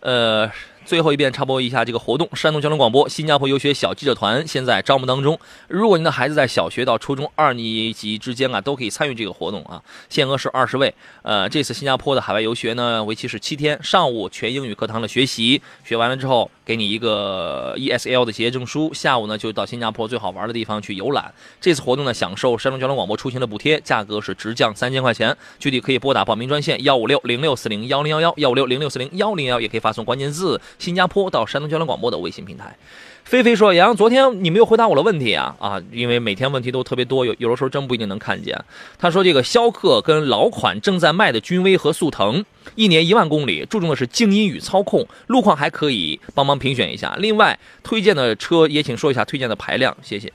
[0.00, 0.48] 呃，
[0.86, 5.36] 最后一遍插播一下这个活动：山东交通广播新加坡游学小记者团现在招募当中。
[5.66, 10.94] 如果您的孩子在小学到初中二年级之间啊，都可以参与这个活动啊，限额是二十位。
[11.22, 21.32] 呃，这次新加坡的海外游学呢，为期是七天，上午全英语课堂的学习，学完了之后给你一个 ESL 的结业证书，下午呢就到新加坡最好玩的地方去游览。
[21.60, 25.34] 这次活动呢，享受山东交通广播出行的补贴，价格是直降三千块钱。
[25.60, 32.76] 具体可以拨打报名专线幺五六零六四零幺零幺幺幺五六零六四零幺零幺，也可以发送关键字“新加坡”到山东交通广播的微信平台。
[33.22, 35.80] 菲菲说：“杨洋，昨天你没有回答我的问题啊啊！
[35.92, 38.56] 因为每天问题都特别多，有有的时候真不一定能看见。”
[38.98, 42.44] 他说：“这个逍客跟老款正在卖的君威和速腾，
[42.74, 47.14] 一年一万公里，注重的是静音与操控，路况还可以，帮忙评选一下。
[47.18, 50.32] 另外推荐的车也请说一下推荐的排量，谢谢。”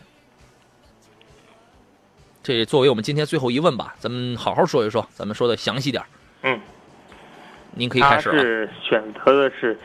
[2.43, 6.07] 这作为我们今天最后一问吧，咱们好好说一说，咱们说的详细点儿
[6.41, 6.59] 嗯，
[7.75, 8.41] 您可以开始了。
[8.41, 9.79] 是选择的是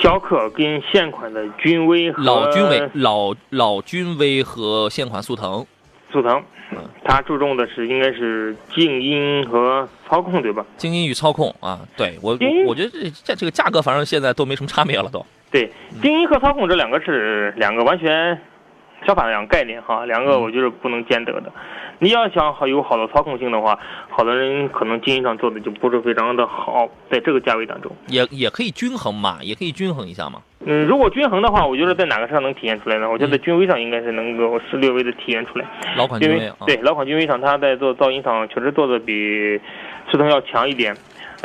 [0.00, 5.66] 逍客跟现款的君威和老君威、老老君威和现款速腾，
[6.12, 6.44] 速腾
[6.76, 10.64] 嗯，它注重的是应该是静音和操控，对吧？
[10.76, 15.24] 静音与操控啊，对我我觉得这这这个价格反正现在都没什么差别了都。
[15.50, 15.70] 对，
[16.02, 18.38] 静音和操控这两个是两个完全
[19.06, 21.52] 相反的两个概念哈，两个我觉得不能兼得的。
[21.98, 23.78] 你要想好有好的操控性的话，
[24.10, 30.40] 好多人可能经营上做的就不是非常的好，在这个价位当中，也也可以均衡嘛，也可以均衡一下嘛。
[30.66, 33.10] 嗯，如果均衡的话，我觉得在哪个上能体现出来呢？
[33.10, 35.66] 我觉得在君威上应该是能够是略微的体现出来。
[35.96, 39.60] 老款君威啊，对老款君威上，它在做噪音上确实做的比
[40.10, 40.96] 速腾要强一点。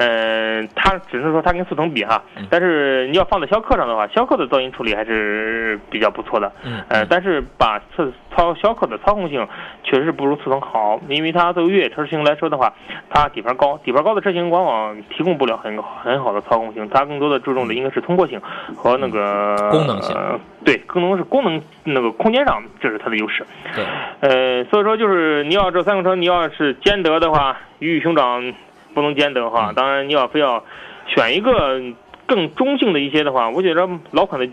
[0.01, 6.49] 嗯，它只是说它跟速腾比哈，但是你要放在逍客上的话，逍客的噪音处理还是比较不错的。
[6.63, 9.45] 嗯，呃，但是把操操逍客的操控性
[9.83, 12.73] 确实不如速腾好，因为它作为越野车型来说的话，
[13.09, 18.39] 它底盘高，底盘高的车型往往提供不了很很好的操控性，它更多的注重的应该是通过性
[18.77, 20.15] 和那个功能性。
[20.63, 23.45] 对，更多是功能那个空间上，这是它的优势。
[23.75, 23.83] 对，
[24.21, 28.53] 呃，所以说就是你要这三个车，你要是兼得的话，鱼与熊掌。
[28.93, 30.63] 不能兼得哈，当然你要非要
[31.07, 31.81] 选一个
[32.25, 34.47] 更中性的一些的话，我觉得老款的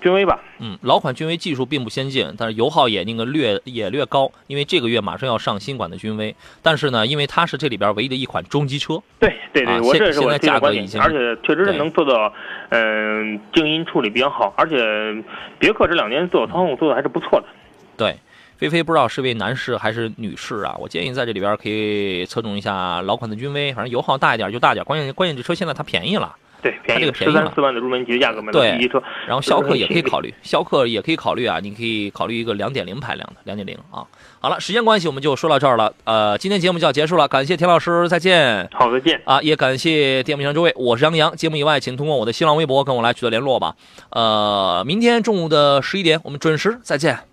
[0.00, 0.38] 君威吧。
[0.60, 9.02] 嗯，老款君威技术并不先进，但是油耗也那个略也略高，因为这个月马上要上新款的君威，但是呢，因为它是这里边唯一的一款中级车。
[9.18, 12.32] 对对对，我这是我价格已经，而且确实是能做到，
[12.70, 14.76] 嗯，静音处理比较好，而且
[15.58, 17.46] 别克这两年做操控做的还是不错的。
[17.96, 18.16] 对。
[18.58, 20.76] 菲菲不知道是位男士还是女士啊？
[20.78, 26.32] 我建议在这里边可以侧重一下老款的君威，反正油耗大一点就大点，关键关键这车现在它便宜了，
[26.62, 27.12] 对，便宜了，
[27.54, 29.02] 四万的入门级的价格买对，第一车。
[29.26, 34.06] 然后逍客也可以考虑，逍客也可以考虑啊，你可以考虑一个两点零排量的，两点零啊。
[34.38, 38.68] 好了，时间关系我们就说到这儿了，呃，今天节目就要结束了，感谢田老师，再见。
[38.72, 41.34] 好，再见啊，也感谢电幕前诸位，我是杨洋。
[41.36, 43.74] 节目以外，请通过我的新浪微博跟我来取得联络吧。
[44.10, 47.31] 呃，明天中午的十一点，我们准时再见。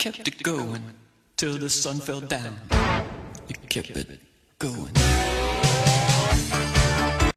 [0.00, 0.82] Kept it going
[1.36, 2.58] till the sun fell down.
[3.48, 4.18] You kept it
[4.58, 5.29] going.